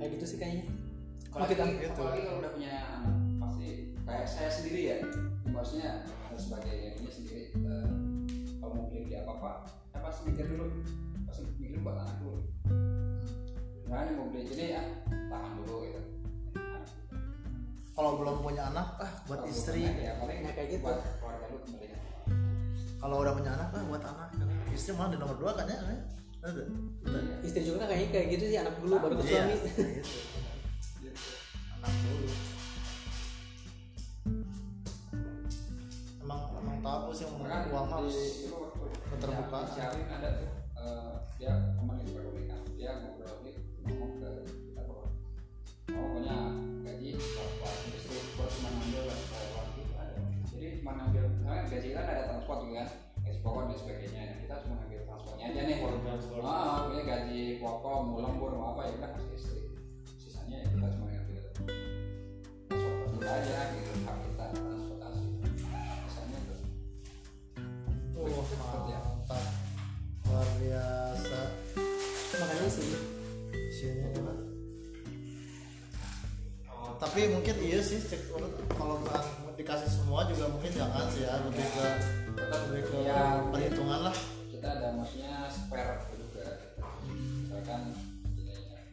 kayak 0.01 0.09
gitu 0.17 0.25
sih 0.25 0.37
kayaknya 0.41 0.65
apalagi, 1.29 1.51
kita 1.53 1.63
gitu. 1.77 2.01
apalagi 2.01 2.21
kalau 2.25 2.39
udah 2.41 2.51
punya 2.57 2.73
anak 2.95 3.15
pasti 3.37 3.67
kayak 4.01 4.27
saya 4.27 4.49
sendiri 4.49 4.81
ya 4.81 4.97
maksudnya 5.45 5.89
harus 6.25 6.41
sebagai 6.49 6.75
ini 6.97 7.09
sendiri 7.13 7.43
eh, 7.53 7.87
kalau 8.57 8.71
mau 8.73 8.85
beli 8.89 8.99
beli 9.05 9.15
apa 9.21 9.31
apa 9.37 9.51
saya 9.93 10.01
pasti 10.03 10.21
mikir 10.25 10.45
dulu 10.49 10.65
pasti 11.29 11.41
mikir 11.61 11.79
buat 11.85 11.97
anak 12.01 12.17
dulu 12.23 12.39
nah 13.85 13.99
ini 14.01 14.11
mau 14.17 14.27
beli 14.33 14.41
jadi 14.49 14.63
ya 14.79 14.83
tahan 15.29 15.51
dulu 15.61 15.75
gitu. 15.85 16.01
Kalau 17.95 18.19
belum 18.19 18.43
punya 18.43 18.67
anak 18.67 18.87
ah 18.99 19.11
buat 19.25 19.39
Kalau 19.39 19.49
istri. 19.49 19.87
ya 19.87 20.19
paling 20.19 20.43
Ya, 20.43 20.51
kayak 20.51 20.69
gitu. 20.69 20.83
keluarga 20.83 21.47
kalau 22.97 23.15
udah 23.21 23.33
punya 23.33 23.51
anak 23.53 23.69
ah 23.71 23.83
buat 23.85 24.03
anak. 24.03 24.27
Istri 24.69 24.91
malah 24.93 25.09
di 25.09 25.17
nomor 25.17 25.37
dua 25.37 25.51
kan 25.53 25.65
ya 25.65 25.79
ada 26.45 26.61
istri 27.41 27.63
juga 27.63 27.81
kan 27.81 27.87
kayaknya 27.89 28.09
kayak 28.11 28.27
gitu 28.31 28.43
sih 28.45 28.57
anak 28.59 28.75
dulu 28.77 28.93
baru 28.99 29.13
ke 29.15 29.23
Iya, 29.23 29.31
suami. 29.31 29.53
gitu. 29.55 29.69
anak 31.75 31.93
dulu. 31.95 32.27
Emang 36.19 36.41
emang 36.55 36.77
tahu 36.81 37.09
sih 37.11 37.25
Bahkan 37.25 37.61
uang 37.69 37.85
mah 37.87 37.97
harus 37.97 38.17
keterbukaan. 39.07 39.65
ada 40.11 40.29
tuh 40.35 40.49
eh, 40.75 41.11
dia 41.37 41.51
teman 41.73 41.95
di 41.97 42.11
perkuliahan 42.11 42.61
dia 42.75 42.91
ngobrol 42.99 43.35
ngomong 43.81 44.11
ke 44.19 44.29
jadi 50.85 50.93
cuma 50.93 51.01
ngambil 51.01 51.25
nah, 51.41 51.65
gaji 51.65 51.89
kan 51.97 52.05
ada 52.05 52.23
transport 52.29 52.59
juga 52.61 52.77
kan. 52.77 52.89
Gaji 53.25 53.39
pokok 53.41 53.61
dan 53.65 53.77
sebagainya. 53.81 54.21
Nah, 54.21 54.37
kita 54.37 54.55
cuma 54.61 54.73
ngambil 54.77 55.01
transportnya 55.09 55.45
aja 55.49 55.61
nih. 55.65 55.77
Transport. 55.81 56.41
ah 56.45 56.77
ini 56.93 57.01
gaji 57.01 57.41
pokok 57.57 57.97
mau 58.05 58.21
lembur 58.21 58.51
mau 58.53 58.77
apa 58.77 58.81
ya 58.85 58.91
udah 59.01 59.09
kasih 59.17 59.33
istri 59.33 59.59
sisanya 60.21 60.61
ya 60.61 60.67
kita 60.69 60.87
cuma 60.93 61.05
ngambil 61.09 61.41
transport 62.69 63.25
aja 63.25 63.57
gitu. 63.73 63.91
Hak 64.05 64.15
kita 64.29 64.45
transportasi. 64.53 65.25
Sisanya 66.05 66.37
tuh. 66.45 66.61
Oh 68.13 68.29
ya. 68.29 69.01
mantap. 69.01 69.43
Luar 70.29 70.49
biasa. 70.61 71.41
Makanya 72.37 72.67
sih 72.69 72.93
sini 73.73 74.13
juga 74.13 74.33
tapi 76.95 77.27
mungkin 77.27 77.55
iya 77.59 77.83
sih 77.83 77.99
cek 77.99 78.31
kalau 78.71 79.03
bukan 79.03 79.44
dikasih 79.55 79.87
semua 79.87 80.27
juga 80.27 80.45
mungkin 80.47 80.67
jangan 80.69 81.07
sih 81.07 81.23
ya 81.23 81.39
lebih 81.41 81.63
ke 81.65 81.85
tetap 82.35 82.59
lebih 82.67 82.83
ke 82.85 82.97
ya 83.03 83.39
perhitungan 83.47 83.99
lah. 84.05 84.15
Kita 84.47 84.67
ada 84.69 84.87
maksudnya 84.93 85.47
spare 85.47 85.95
juga. 86.11 86.43
Gitu. 86.45 86.81
misalkan 87.45 87.81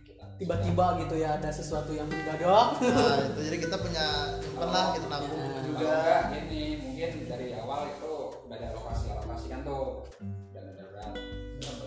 kita 0.07 0.25
tiba-tiba 0.38 0.87
gitu 1.01 1.14
ya 1.18 1.29
ada 1.35 1.51
sesuatu 1.51 1.90
yang 1.90 2.07
mendadak 2.07 2.46
nah 2.79 3.16
itu 3.29 3.40
jadi 3.42 3.57
kita 3.59 3.77
punya 3.77 4.07
nyimpen 4.38 4.68
lah 4.68 4.87
kita 4.94 5.07
nabung 5.09 5.33
Ya. 5.33 5.42
kalau 5.42 5.62
juga 5.64 5.88
enggak 5.90 6.22
gini 6.31 6.62
mungkin 6.79 7.11
dari 7.27 7.46
awal 7.55 7.81
itu 7.88 8.12
udah 8.46 8.55
ada 8.55 8.66
alokasi 8.70 9.05
alokasi 9.11 9.46
kan 9.48 9.61
tuh. 9.62 10.07
Dan 10.53 10.62
ada 10.68 10.85
berat 10.87 11.12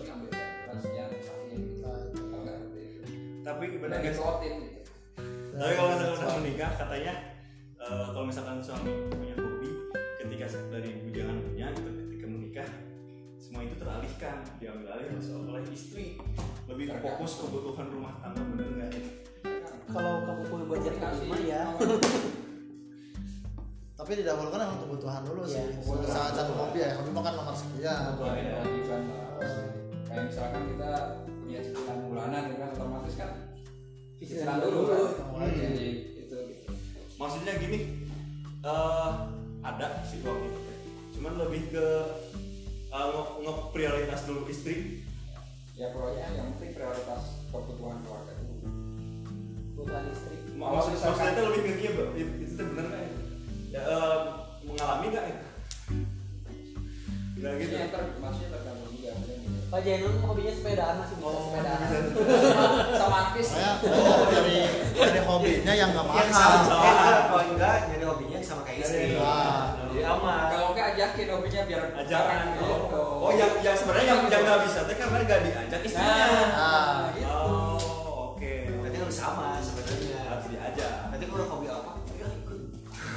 ambil 0.04 0.28
gitu 0.28 0.44
Nah, 1.80 1.94
tapi 3.46 3.62
udah 3.70 3.80
benar 3.80 3.98
guys 4.02 4.18
gitu. 4.18 4.60
Tapi 5.56 5.72
kalau 5.72 5.88
misalkan 5.88 6.12
udah 6.18 6.36
menikah 6.36 6.70
katanya 6.76 7.14
eh, 7.86 8.08
kalau 8.10 8.26
misalkan 8.26 8.58
suami 8.58 8.92
punya 9.10 9.34
hobi 9.38 9.70
ketika 10.24 10.46
dari 10.70 10.90
bujangan 11.06 11.36
punya 11.46 11.66
gitu 11.74 11.90
ketika 12.06 12.26
menikah 12.26 12.68
semua 13.36 13.62
itu 13.62 13.76
teralihkan 13.78 14.36
diambil 14.58 14.96
alih 14.96 15.06
oleh 15.22 15.64
istri. 15.70 16.18
Lebih 16.66 16.98
fokus 16.98 17.46
kebutuhan 17.46 17.86
rumah 17.94 18.18
tangga 18.18 18.42
bener 18.42 18.68
nggak 18.74 18.90
ya 18.90 19.02
kalau 19.86 20.12
kamu 20.26 20.42
punya 20.50 20.64
budget 20.66 20.94
kelima 20.98 21.36
ya 21.46 21.62
tapi 23.96 24.22
didahulukan 24.22 24.60
emang 24.60 24.80
kebutuhan 24.84 25.24
dulu 25.24 25.42
sih. 25.48 25.66
Iya. 25.66 26.06
saat 26.06 26.36
saat 26.36 26.52
hobi 26.52 26.78
ya 26.84 27.00
hobi 27.00 27.10
makan 27.10 27.32
nomor 27.32 27.56
sekian. 27.56 28.12
Lah 28.20 28.36
kayak 30.06 30.22
misalkan 30.30 30.62
kita 30.76 30.92
punya 31.26 31.58
cicilan 31.64 31.98
bulanan 32.04 32.42
gitu 32.52 32.60
kan 32.60 32.70
otomatis 32.76 33.14
kan 33.16 33.30
pikiran 34.20 34.56
dulu. 34.62 34.80
Kan 35.16 35.32
Wajib. 35.32 36.15
Maksudnya 37.16 37.52
gini 37.56 37.78
eh 38.60 39.12
ada 39.64 39.86
si 40.04 40.20
uang 40.22 40.40
itu 40.46 40.60
cuman 41.16 41.32
lebih 41.40 41.62
ke 41.72 41.86
nge- 42.92 43.34
ngeprioritas 43.40 44.20
dulu 44.28 44.44
istri. 44.52 45.00
Ya 45.76 45.92
pokoknya 45.92 46.28
yang 46.32 46.52
penting 46.56 46.72
prioritas 46.76 47.22
kebutuhan 47.48 48.00
keluarga 48.04 48.32
dulu. 48.36 48.54
Kebutuhan 49.72 50.04
istri. 50.12 50.36
Maksud 50.56 50.92
maksudnya 50.96 51.32
itu 51.32 51.42
lebih 51.48 51.60
ke 51.64 51.72
kia 51.80 51.90
itu 52.16 52.62
bener 52.64 52.84
nggak 52.88 53.00
ya? 53.00 53.10
ya 53.76 53.80
eh, 53.80 54.18
mengalami 54.64 55.06
nggak 55.12 55.24
itu? 55.28 55.46
Nggak 57.36 57.52
gitu. 57.60 57.74
Yang 57.76 57.90
ter, 57.92 58.02
maksudnya 58.20 58.48
tergantung 58.56 58.75
Pak 59.66 59.82
Jainun 59.82 60.22
hobinya 60.22 60.52
sepedaan 60.54 60.94
masih 61.02 61.16
bisa 61.18 61.38
sepedaan. 61.42 61.88
sama 62.94 63.16
artis. 63.18 63.46
Saya 63.50 63.72
saya 63.82 64.26
dari 64.30 64.58
dari 64.94 65.20
hobinya 65.26 65.72
yang 65.74 65.90
nggak 65.90 66.06
yang 66.06 66.30
mahal. 66.30 66.52
enggak, 66.62 67.18
kalau 67.26 67.44
enggak 67.50 67.74
nyari 67.90 68.04
hobinya 68.06 68.38
sama 68.46 68.62
kayak 68.62 68.78
istri. 68.86 69.18
Jadi 69.18 70.00
aman. 70.06 70.42
Kalau 70.54 70.68
nggak 70.70 70.86
ajakin 70.94 71.26
hobinya 71.34 71.60
biar 71.66 71.82
ajakan 71.98 72.38
gitu. 72.54 72.70
oh 73.26 73.32
yang 73.34 73.52
yang 73.58 73.74
sebenarnya 73.74 74.06
yang 74.06 74.20
yang 74.30 74.42
nggak 74.46 74.60
bisa 74.70 74.78
teh 74.86 74.94
karena 74.94 75.18
nggak 75.26 75.40
diajak 75.42 75.80
istrinya. 75.82 76.26
Ah, 76.54 76.96
gitu. 77.10 77.26
oh 77.26 77.74
oke. 78.38 78.52
Berarti 78.70 78.98
harus 79.02 79.16
sama 79.18 79.58
sebenarnya. 79.58 80.20
Harus 80.30 80.46
diajak. 80.46 80.92
Nanti 81.10 81.24
kalau 81.26 81.46
hobi 81.50 81.66
apa? 81.66 81.92
Ya 82.14 82.28
ikut. 82.30 82.60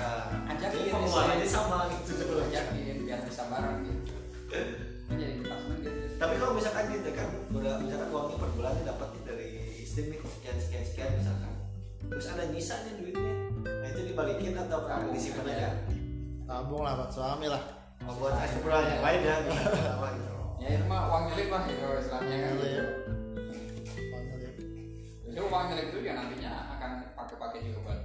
Nah 0.02 0.50
Ajakin 0.50 0.66
jadi 0.66 0.78
istri. 0.82 0.94
pengeluarannya 0.98 1.46
sama 1.46 1.69
sekian 10.84 11.12
sekian 11.12 11.20
misalkan 11.20 11.54
terus 12.10 12.26
ada 12.32 12.44
nyisanya 12.50 12.92
duitnya 12.96 13.34
nah 13.64 13.88
itu 13.92 14.02
dibalikin 14.14 14.54
atau 14.56 14.80
kamu 14.88 15.12
disimpan 15.12 15.52
aja 15.52 15.70
tabung 16.50 16.82
lah 16.82 16.98
buat 16.98 17.12
suami 17.14 17.46
lah. 17.46 17.62
mau 18.02 18.16
buat 18.18 18.34
asyukuran 18.34 18.82
yang 18.88 19.04
lain 19.06 19.22
ya 19.22 19.36
gitu. 19.44 19.62
ya 20.60 20.68
itu 20.72 20.86
mah 20.88 21.02
uang 21.14 21.24
milik 21.30 21.48
lah 21.52 21.62
gitu 21.68 21.88
istilahnya 22.00 22.36
kan 22.42 22.52
gitu. 22.58 22.84
Uang 24.10 24.24
milik. 24.34 24.54
Jadi 25.30 25.40
uang 25.46 25.66
milik 25.70 25.86
itu 25.94 25.98
ya 26.02 26.14
nantinya 26.16 26.52
akan 26.80 26.92
pakai-pakai 27.14 27.60
juga 27.70 27.80
buat 27.86 27.99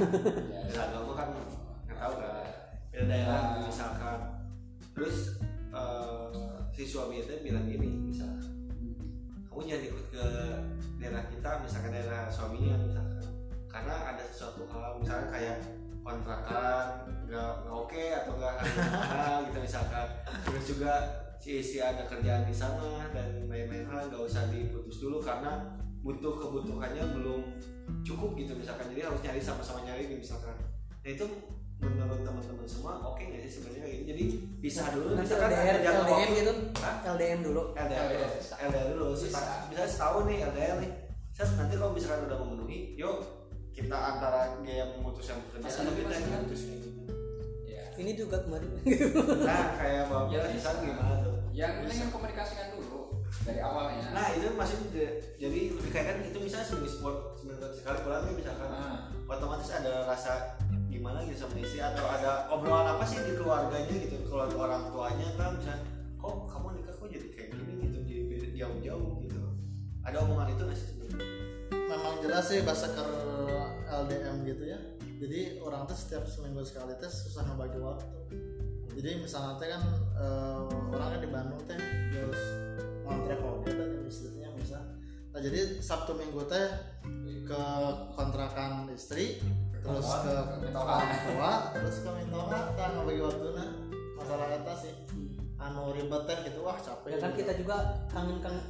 Ya, 0.00 0.60
beda 0.64 0.82
agama 0.88 1.12
kan 1.12 1.28
nggak 1.86 1.98
tahu 1.98 2.14
kan. 2.18 2.46
Beda 2.90 3.04
daerah 3.04 3.42
misalkan. 3.60 4.18
Terus 4.96 5.16
eh, 5.70 6.26
si 6.72 6.82
suami 6.88 7.20
itu 7.20 7.32
bilang 7.44 7.68
gini 7.68 7.88
misalkan 8.08 8.50
kamu 9.50 9.76
jangan 9.76 9.88
ikut 9.92 10.06
ke 10.08 10.26
daerah 10.96 11.22
kita 11.28 11.50
misalkan 11.60 11.92
daerah 11.92 12.32
suaminya 12.32 12.74
misalkan. 12.80 13.24
Karena 13.68 13.94
ada 14.08 14.24
sesuatu 14.32 14.64
hal 14.72 14.96
misalkan 14.96 15.28
kayak 15.28 15.56
kontrakan 16.00 16.86
nggak 17.28 17.52
nggak 17.60 17.76
oke 17.76 18.04
atau 18.24 18.32
nggak 18.40 18.56
mahal 18.88 19.36
gitu 19.44 19.58
misalkan. 19.60 20.08
Terus 20.48 20.64
juga 20.64 20.92
si 21.36 21.60
istri 21.60 21.84
ada 21.84 22.08
kerjaan 22.08 22.48
di 22.48 22.56
sana 22.56 23.04
dan 23.12 23.52
lain-lain 23.52 23.84
hal 23.84 24.08
nggak 24.08 24.24
usah 24.24 24.48
diputus 24.48 25.04
dulu 25.04 25.20
karena 25.20 25.76
butuh 26.00 26.32
kebutuhannya 26.40 27.04
belum 27.20 27.42
cukup 28.02 28.30
gitu 28.34 28.52
misalkan. 28.54 28.86
Jadi 28.88 29.00
harus 29.02 29.20
nyari 29.20 29.40
sama-sama 29.40 29.80
nyari 29.82 30.06
nih 30.06 30.18
misalkan. 30.18 30.56
Nah 30.96 31.10
itu 31.10 31.24
menurut 31.80 32.20
teman-teman 32.20 32.66
semua 32.66 32.92
oke 33.02 33.18
nggak 33.18 33.40
sih 33.40 33.52
sebenarnya 33.56 33.80
kayak 33.82 33.96
gitu 33.96 34.06
jadi 34.06 34.24
pisah 34.60 34.86
dulu 34.90 35.06
nanti 35.10 35.24
misalkan 35.24 35.48
LDR 35.48 35.64
ada 35.72 35.90
LDM 35.96 36.12
waktu. 36.12 36.36
gitu. 36.36 36.52
Hah? 36.76 36.94
LDM 37.08 37.38
dulu. 37.40 37.62
LDR 37.72 38.04
dulu, 38.06 38.26
Bisa. 38.30 38.54
LDR 38.60 38.86
dulu. 38.90 39.04
Bisa. 39.14 39.40
Bisa 39.66 39.82
setahun 39.86 40.22
nih 40.26 40.38
LDR 40.44 40.76
nih. 40.78 40.92
Set, 41.30 41.48
nanti 41.56 41.74
kalau 41.74 41.90
misalkan 41.90 42.20
udah 42.26 42.38
memenuhi 42.38 42.78
yuk 42.94 43.16
kita 43.70 43.96
antara 43.96 44.60
gaya 44.60 44.84
memutus 44.92 45.24
yang 45.26 45.40
bekerja 45.40 45.64
Masih 45.64 45.80
atau 45.80 45.92
kita 45.94 46.04
masih 46.06 46.20
yang 46.20 46.32
memutus. 46.36 46.60
kayak 46.60 46.78
gitu. 46.78 46.88
Ya. 47.64 47.82
ini 47.96 48.12
juga 48.14 48.36
kemarin. 48.40 48.70
Nah 49.40 49.64
kayak 49.72 50.02
bapak 50.04 50.28
Ya, 50.28 50.38
ya, 50.38 50.50
bisa. 50.52 50.68
gimana 50.76 51.14
tuh? 51.18 51.34
Yang 51.50 51.72
penting 51.80 51.98
kan 51.98 52.08
komunikasikan 52.10 52.66
dulu 52.70 53.00
dari 53.40 53.60
awalnya. 53.62 54.04
Nah 54.10 54.26
itu 54.30 54.46
maksudnya 54.52 54.86
j- 54.92 55.16
jadi 55.38 55.60
lebih 55.72 55.90
kayak 55.90 56.06
kan 56.06 56.16
itu 56.22 56.38
misalnya 56.38 56.66
sekali 56.66 56.84
seminggu 56.84 57.12
sekali 57.74 57.98
pulang 58.04 58.22
nih 58.24 58.34
misalkan 58.40 58.70
Nah, 58.70 59.12
otomatis 59.28 59.70
ada 59.70 60.08
rasa 60.08 60.58
gimana 60.90 61.22
gitu 61.28 61.46
sama 61.46 61.60
istri 61.62 61.78
atau 61.78 62.02
ada 62.08 62.50
obrolan 62.50 62.96
apa 62.96 63.04
sih 63.06 63.22
di 63.22 63.38
keluarganya 63.38 63.94
gitu 63.94 64.16
keluarga 64.26 64.56
orang 64.56 64.82
tuanya 64.90 65.28
kan 65.38 65.54
misalnya 65.54 65.84
kok 66.18 66.34
kamu 66.50 66.66
nikah 66.80 66.94
kok 66.98 67.08
jadi 67.08 67.26
kayak 67.30 67.48
gini 67.54 67.72
gitu 67.86 67.98
jadi 68.04 68.46
jauh-jauh 68.58 69.12
gitu 69.22 69.40
ada 70.02 70.16
omongan 70.26 70.50
itu 70.50 70.62
nggak 70.66 70.78
sih 70.78 70.86
sebenarnya 70.90 71.40
Memang 71.70 72.22
jelas 72.22 72.46
sih 72.46 72.62
bahasa 72.62 72.86
ke 72.94 73.02
LDM 73.90 74.46
gitu 74.46 74.62
ya. 74.62 74.78
Jadi 75.18 75.58
orang 75.58 75.90
tuh 75.90 75.98
setiap 75.98 76.22
seminggu 76.26 76.62
sekali 76.62 76.94
teh 76.98 77.10
susah 77.10 77.42
ngebagi 77.50 77.82
waktu. 77.82 78.18
Jadi 78.94 79.10
misalnya 79.26 79.58
teh 79.58 79.68
kan 79.70 79.82
eh, 80.18 80.62
orang 80.94 81.08
kan 81.14 81.20
di 81.22 81.30
Bandung 81.30 81.62
teh 81.66 81.78
terus 82.14 82.42
ngontrak 83.02 83.42
teh 83.66 83.74
istilahnya 83.74 84.00
misal. 84.06 84.39
Nah 85.30 85.40
jadi 85.40 85.78
Sabtu 85.78 86.18
Minggu 86.18 86.42
teh 86.50 86.66
ke 87.46 87.62
kontrakan 88.14 88.90
istri 88.94 89.42
terus 89.80 90.06
ke 90.22 90.34
Mintoha. 90.60 91.00
orang 91.00 91.18
tua 91.24 91.52
terus 91.72 91.96
ke 92.04 92.10
Mintoha 92.12 92.58
kan 92.76 92.90
ngebagi 93.00 93.22
waktunya 93.22 93.66
masalah 94.18 94.46
eta 94.52 94.74
sih. 94.76 94.92
Anu 95.60 95.92
ribet 95.92 96.24
teh 96.24 96.38
gitu 96.50 96.64
wah 96.64 96.76
capek. 96.76 97.14
Ya 97.14 97.18
kan 97.20 97.32
kita 97.36 97.52
juga 97.56 97.76
kangen 98.08 98.40
kangen 98.40 98.64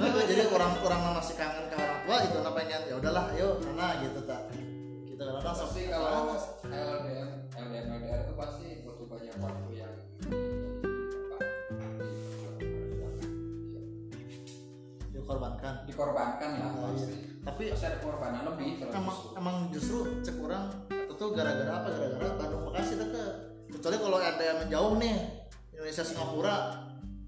Nah, 0.00 0.24
jadi 0.26 0.48
orang 0.48 0.72
orang 0.80 1.00
masih 1.16 1.34
kangen 1.36 1.64
ke 1.70 1.76
orang 1.76 2.00
tua 2.02 2.16
itu 2.24 2.36
nah 2.42 2.52
pengen 2.52 2.80
ya 2.88 2.94
udahlah 2.98 3.24
ayo 3.36 3.60
mana 3.62 4.02
gitu 4.02 4.20
tak 4.26 4.50
kita 5.22 5.22
kadang 5.38 5.44
pasti 5.44 5.60
sampai 5.62 5.84
kalau 5.92 6.34
LDM 6.66 7.30
LDM 7.54 7.86
LDR 7.94 8.20
itu 8.26 8.34
pasti 8.34 8.66
butuh 8.82 9.06
banyak 9.06 9.36
waktu 9.38 9.71
dikorbankan. 15.32 15.74
Dikorbankan 15.88 16.50
lah 16.60 16.70
pasti. 16.92 17.14
tapi 17.42 17.62
pasti 17.72 17.86
ada 17.88 17.98
pengorbanan 18.04 18.42
lebih 18.54 18.68
kalau 18.84 18.92
emang 18.92 19.16
justru. 19.16 19.28
emang 19.40 19.56
justru 19.72 19.98
cek 20.22 20.36
orang 20.44 20.64
itu 20.92 21.12
tuh 21.16 21.28
gara-gara 21.32 21.72
apa? 21.72 21.88
Gara-gara 21.88 22.28
Bandung 22.36 22.62
Bekasi 22.68 22.92
ke. 23.00 23.24
Kecuali 23.72 23.96
kalau 23.96 24.18
ada 24.20 24.42
yang 24.44 24.58
menjauh 24.60 24.92
nih 25.00 25.16
Indonesia 25.72 26.04
Singapura 26.04 26.56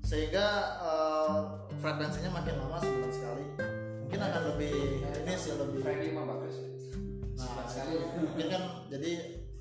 sehingga 0.05 0.47
eh, 0.85 1.37
frekuensinya 1.81 2.31
makin 2.37 2.55
lama 2.61 2.77
sebulan 2.85 3.11
sekali. 3.11 3.45
Mungkin 4.05 4.21
akan 4.21 4.43
lebih 4.53 4.77
ini 5.25 5.33
sih 5.41 5.57
lebih 5.57 5.81
friendly 5.81 6.13
mah 6.13 6.29
bagus. 6.29 6.55
Ya. 6.61 6.69
nah 7.35 7.67
sekali. 7.67 7.99
itu 7.99 8.19
mungkin 8.21 8.47
kan 8.53 8.63
jadi 8.93 9.13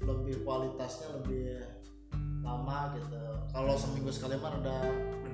lebih 0.03 0.35
kualitasnya 0.43 1.07
lebih 1.23 1.63
lama 2.43 2.91
gitu. 2.99 3.23
Kalau 3.55 3.73
seminggu 3.79 4.11
sekali 4.11 4.35
mah 4.35 4.59
udah 4.59 4.81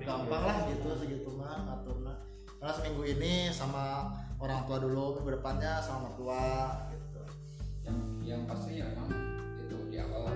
gampang 0.06 0.43
lah 0.45 0.58
gitu 0.69 0.88
segitu 0.95 1.30
mah 1.36 1.65
ngaturnya 1.67 1.99
karena 2.60 2.74
seminggu 2.76 3.04
ini 3.08 3.48
sama 3.56 4.12
orang 4.36 4.67
tua 4.67 4.84
dulu 4.84 5.15
minggu 5.19 5.39
depannya 5.39 5.80
sama 5.80 6.12
mertua 6.12 6.76
gitu. 6.91 7.24
Yang 7.88 7.98
yang 8.28 8.41
pasti 8.43 8.84
ya 8.84 8.86
memang 8.91 9.12
itu 9.63 9.78
di 9.88 9.98
awal 9.98 10.28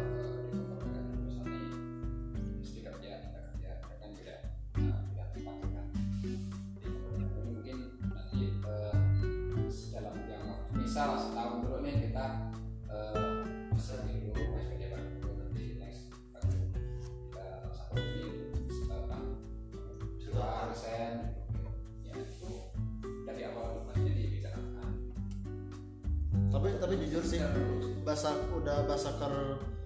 bahasa 28.24 28.40
udah 28.56 28.78
bahasa 28.88 29.10
ker 29.20 29.36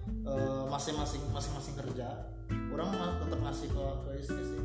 eh, 0.06 0.62
masing-masing 0.70 1.26
masing-masing 1.34 1.74
kerja 1.74 2.06
orang 2.70 2.94
tetap 2.94 3.38
ngasih 3.42 3.66
ke, 3.66 3.84
ke 4.06 4.10
istri 4.14 4.42
sih. 4.46 4.62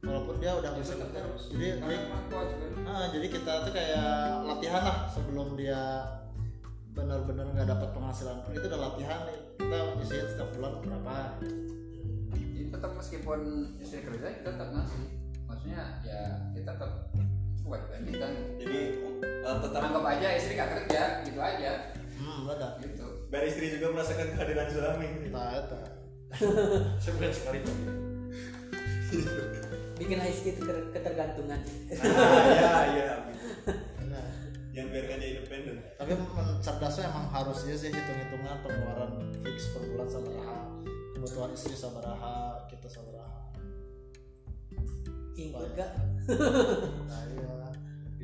Walaupun 0.00 0.40
dia 0.40 0.56
udah 0.56 0.72
bisa 0.80 0.96
kerja 0.96 1.20
jadi 1.52 1.76
karena 1.76 1.92
jadi, 1.92 2.08
memang 2.08 2.24
kewajiban 2.32 2.72
ah, 2.88 3.06
jadi 3.12 3.26
kita 3.28 3.52
tuh 3.68 3.72
kayak 3.76 4.08
latihan 4.48 4.80
lah 4.80 4.98
sebelum 5.12 5.60
dia 5.60 5.80
benar-benar 6.96 7.52
nggak 7.52 7.68
dapat 7.68 7.88
penghasilan 7.92 8.40
pun 8.48 8.56
itu 8.56 8.64
udah 8.64 8.80
latihan 8.80 9.20
nih. 9.28 9.40
Kita 9.60 9.76
nyisihin 10.00 10.26
setiap 10.32 10.48
bulan 10.56 10.72
berapa? 10.80 11.16
Jadi 12.32 12.60
tetap 12.72 12.92
meskipun 12.96 13.40
istri 13.76 14.00
kerja 14.08 14.40
kita 14.40 14.48
tetap 14.56 14.72
ngasih. 14.72 15.04
Maksudnya 15.52 16.00
ya 16.00 16.48
kita 16.56 16.72
tetap 16.80 17.12
kewajiban 17.60 18.00
kita 18.08 18.26
jadi 18.56 18.80
eh, 19.20 19.56
tetap 19.68 19.80
anggap 19.84 20.04
aja 20.16 20.28
istri 20.32 20.56
gak 20.56 20.70
kerja 20.72 21.02
gitu 21.28 21.40
aja 21.44 21.92
hmm 22.18 22.50
ada. 22.50 22.68
Gitu. 22.80 23.06
Biar 23.28 23.44
istri 23.46 23.74
juga 23.74 23.94
merasakan 23.94 24.26
kehadiran 24.34 24.68
suami 24.70 25.06
kita 25.26 25.44
itu 25.62 25.80
sebulan 26.98 27.30
sekali 27.30 27.58
bikin 29.94 30.18
itu 30.18 30.50
keter- 30.58 30.90
ketergantungan. 30.90 31.60
Nah 32.02 32.44
ya 32.50 32.72
ya 32.90 33.14
Nah, 34.10 34.26
yang 34.74 34.90
biarkan 34.90 35.22
dia 35.22 35.38
independen. 35.38 35.78
Tapi 35.94 36.12
cerdasnya 36.58 37.14
emang 37.14 37.30
harusnya 37.30 37.78
sih 37.78 37.94
hitung-hitungan 37.94 38.58
pengeluaran 38.66 39.30
fix 39.46 39.70
per 39.70 39.86
bulan 39.86 40.10
sabaraha 40.10 40.74
kebutuhan 41.24 41.56
istri 41.56 41.72
sabaraha 41.72 42.68
kita 42.68 42.84
sabaraha 42.84 43.48
ingat 45.40 45.72
gak 45.72 45.90
nah 47.08 47.22
iya 47.32 47.48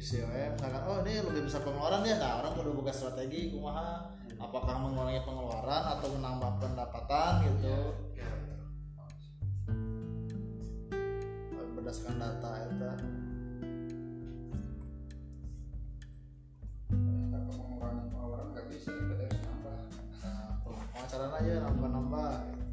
bisa 0.01 0.17
we 0.33 0.49
misalkan 0.57 0.81
oh 0.89 1.05
ini 1.05 1.21
lebih 1.21 1.45
besar 1.45 1.61
pengeluaran 1.61 2.01
ya. 2.09 2.17
Nah 2.17 2.41
orang 2.41 2.57
kudu 2.57 2.73
buka 2.73 2.89
strategi 2.89 3.53
kumaha? 3.53 4.09
Apakah 4.41 4.81
mengurangi 4.81 5.21
pengeluaran 5.29 5.83
atau 5.93 6.09
menambah 6.17 6.57
pendapatan? 6.57 7.45
Gitu. 7.45 7.77
Berdasarkan 11.77 12.17
data 12.17 12.51
itu 12.65 12.89
kalau 17.29 17.53
mengurangi 17.61 18.03
pengeluaran 18.09 18.47
nggak 18.57 18.67
bisa 18.73 18.89
kita 18.97 19.15
harus 19.21 19.37
nambah. 19.45 19.79
Nah, 20.25 21.05
caranya 21.13 21.37
aja 21.45 21.53
nambah-nambah 21.69 22.33
gitu. 22.57 22.70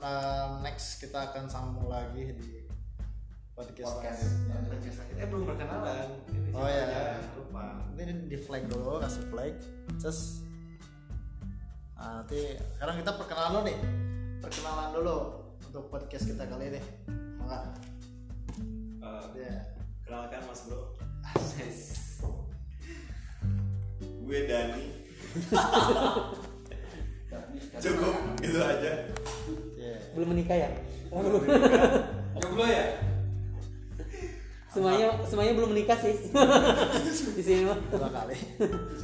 Uh, 0.00 0.58
next 0.60 0.98
kita 0.98 1.30
akan 1.30 1.46
sambung 1.46 1.86
lagi 1.86 2.34
di 2.34 2.66
podcast 3.52 4.00
podcast. 4.00 4.24
selanjutnya 4.40 5.20
eh 5.20 5.26
belum 5.28 5.44
perkenalan. 5.46 6.08
Ini 6.32 6.48
Oh, 6.56 6.64
iya. 6.64 6.82
aja? 6.82 7.02
lupa. 7.36 7.64
Ini 7.94 8.12
di 8.26 8.38
flag 8.40 8.64
dulu 8.66 8.98
kasih 8.98 9.24
flag. 9.28 9.54
Terus 10.00 10.40
nah, 11.94 12.24
nanti 12.24 12.56
sekarang 12.76 12.96
kita 12.98 13.12
perkenalan 13.14 13.50
dulu 13.52 13.62
nih. 13.68 13.78
Perkenalan 14.40 14.88
dulu 14.96 15.16
untuk 15.60 15.84
podcast 15.92 16.24
kita 16.24 16.44
kali 16.48 16.72
ini. 16.72 16.80
Maka 17.36 17.76
Eh, 19.00 19.24
ya 19.34 19.54
kenalkan 20.04 20.44
mas 20.44 20.60
bro. 20.64 20.92
Gue 24.20 24.46
Dani. 24.46 24.86
Cukup 27.80 28.14
gitu 28.38 28.60
aja. 28.60 28.92
ya 29.08 29.19
belum 30.20 30.36
menikah 30.36 30.52
ya? 30.52 30.68
Jomblo 32.36 32.68
ya? 32.68 32.84
Semuanya 34.68 35.16
semuanya 35.24 35.52
belum 35.56 35.72
menikah 35.72 35.96
sih. 35.96 36.12
Di 37.40 37.42
sini 37.42 37.64
mah. 37.64 37.80
Dua 37.88 38.12
kali. 38.12 38.36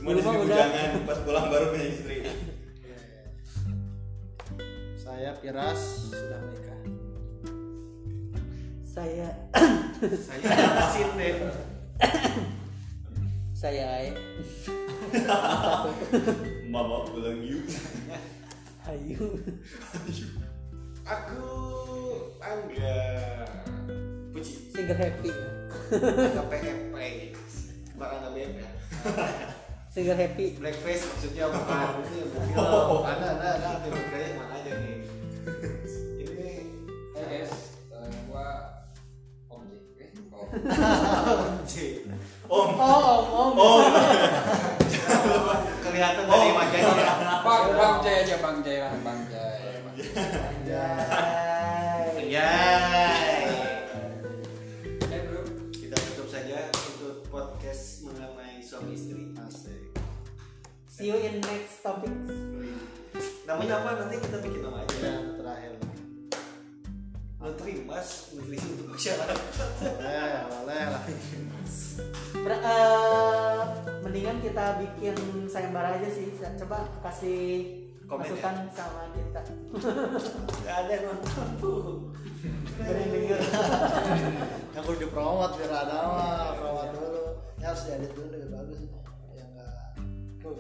Belum, 0.05 0.21
sini 0.21 0.37
udah. 0.45 0.45
bujangan 0.45 0.91
pas 1.09 1.19
pulang 1.25 1.49
baru 1.49 1.73
punya 1.73 1.87
istri. 1.89 2.17
Ya, 2.21 2.37
ya. 2.85 2.99
saya 5.01 5.31
Piras 5.41 6.13
sudah 6.13 6.39
menikah. 6.45 6.81
Saya 8.85 9.29
saya 10.21 10.45
Asin 10.85 11.09
deh. 11.17 11.35
Saya 13.57 14.13
mama 16.69 17.09
pulang 17.09 17.41
yuk. 17.41 17.65
Ayu 18.85 19.41
aku 21.07 21.47
Angga. 22.43 22.99
Puji. 24.35 24.53
Single 24.75 24.99
happy. 24.99 25.31
Angga 25.95 26.43
PMP 26.51 26.97
bukan 27.97 28.13
Angga 28.13 28.31
BM 28.37 28.53
ya 28.61 28.69
single 29.97 30.19
happy. 30.21 30.47
Blackface 30.61 31.09
maksudnya 31.09 31.49
bukan 31.49 32.05
ini 32.13 32.21
bukan 32.29 33.07
ada 33.09 33.27
ada 33.41 33.49
ada. 33.57 33.71
Film 33.81 34.05
kayaknya 34.13 34.37
mana 34.37 34.55
aja 34.61 34.73
nih. 34.77 34.97
Ini 36.21 36.49
guys 37.17 37.53
eh, 37.89 38.09
gua 38.29 38.49
Om 39.49 39.65
J. 39.73 39.73
Eh 40.05 40.13
oh. 40.37 40.45
J. 41.65 41.75
Om. 42.45 42.69
Oh 42.77 43.01
om 43.09 43.25
om. 43.33 43.53
Om. 43.57 43.85
Kelihatan 45.81 46.25
dari 46.29 46.49
wajahnya. 46.53 47.05
Bang 47.41 47.65
Bang 47.73 47.97
Jay 48.05 48.17
aja 48.21 48.37
Bang 48.45 48.59
Jay 48.61 48.77
lah 48.85 48.93
Bang 49.01 49.21
Jay 49.33 50.53
Yay. 52.27 53.47
eh 55.07 55.21
bro. 55.27 55.43
Kita 55.73 55.97
tutup 55.97 56.29
saja 56.29 56.69
untuk 56.75 57.27
podcast 57.31 58.05
mengenai 58.05 58.59
suami 58.61 58.93
istri. 58.93 59.33
Asik. 59.39 59.95
See 60.91 61.09
you 61.13 61.17
in 61.21 61.41
next 61.45 61.81
topic 61.81 62.13
namanya 63.47 63.79
apa? 63.79 63.91
Nanti 64.05 64.19
kita 64.19 64.43
bikin 64.43 64.61
nama 64.61 64.83
aja 64.83 64.97
ya 64.99 65.15
terakhir. 65.39 65.73
Nutri 67.39 67.87
Mas 67.87 68.35
nutrisi 68.35 68.67
untuk 68.75 68.91
masyarakat. 68.91 69.39
Boleh 69.87 70.31
boleh 70.51 70.83
lah. 70.91 71.03
Ber- 72.43 72.63
eh, 72.67 73.61
mendingan 74.03 74.43
kita 74.43 74.83
bikin 74.83 75.15
sayembara 75.47 75.95
aja 75.95 76.11
sih. 76.11 76.35
Coba 76.59 76.91
kasih 77.07 77.86
Komen 78.07 78.23
ya? 78.23 78.51
sama 78.71 79.03
kita 79.11 79.41
nggak 80.63 80.77
ada 80.79 80.91
yang 80.95 81.05
nonton 81.11 81.49
tuh. 81.59 82.15
Yang 82.79 83.09
denger. 83.11 83.41
Yang 84.79 84.83
kudu 84.87 84.99
dipromot 85.03 85.51
biar 85.59 85.73
ada 85.75 85.97
mah 86.15 86.55
promot 86.55 86.87
dulu. 86.95 87.25
Ya 87.59 87.75
harus 87.75 87.83
diedit 87.91 88.15
dulu 88.15 88.31
lebih 88.31 88.49
bagus. 88.55 88.79
Ya 89.35 89.43
enggak 89.43 89.91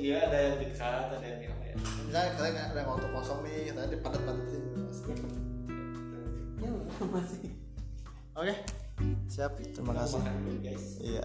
iya 0.02 0.16
ada 0.26 0.38
yang 0.42 0.56
dekat 0.58 1.06
ada 1.14 1.16
yang 1.22 1.54
apa 1.54 1.64
ya. 1.70 1.74
Misalnya 1.78 2.30
kalian 2.34 2.56
ada 2.58 2.78
yang 2.82 2.90
waktu 2.90 3.08
kosong 3.14 3.40
nih 3.46 3.70
tadi 3.70 3.96
padat 4.02 4.22
padatin 4.26 4.62
ya 6.58 6.70
masih. 7.06 7.52
Oke 8.34 8.54
siap. 9.30 9.54
Terima 9.60 9.94
kasih. 9.94 10.18
iya 10.98 11.24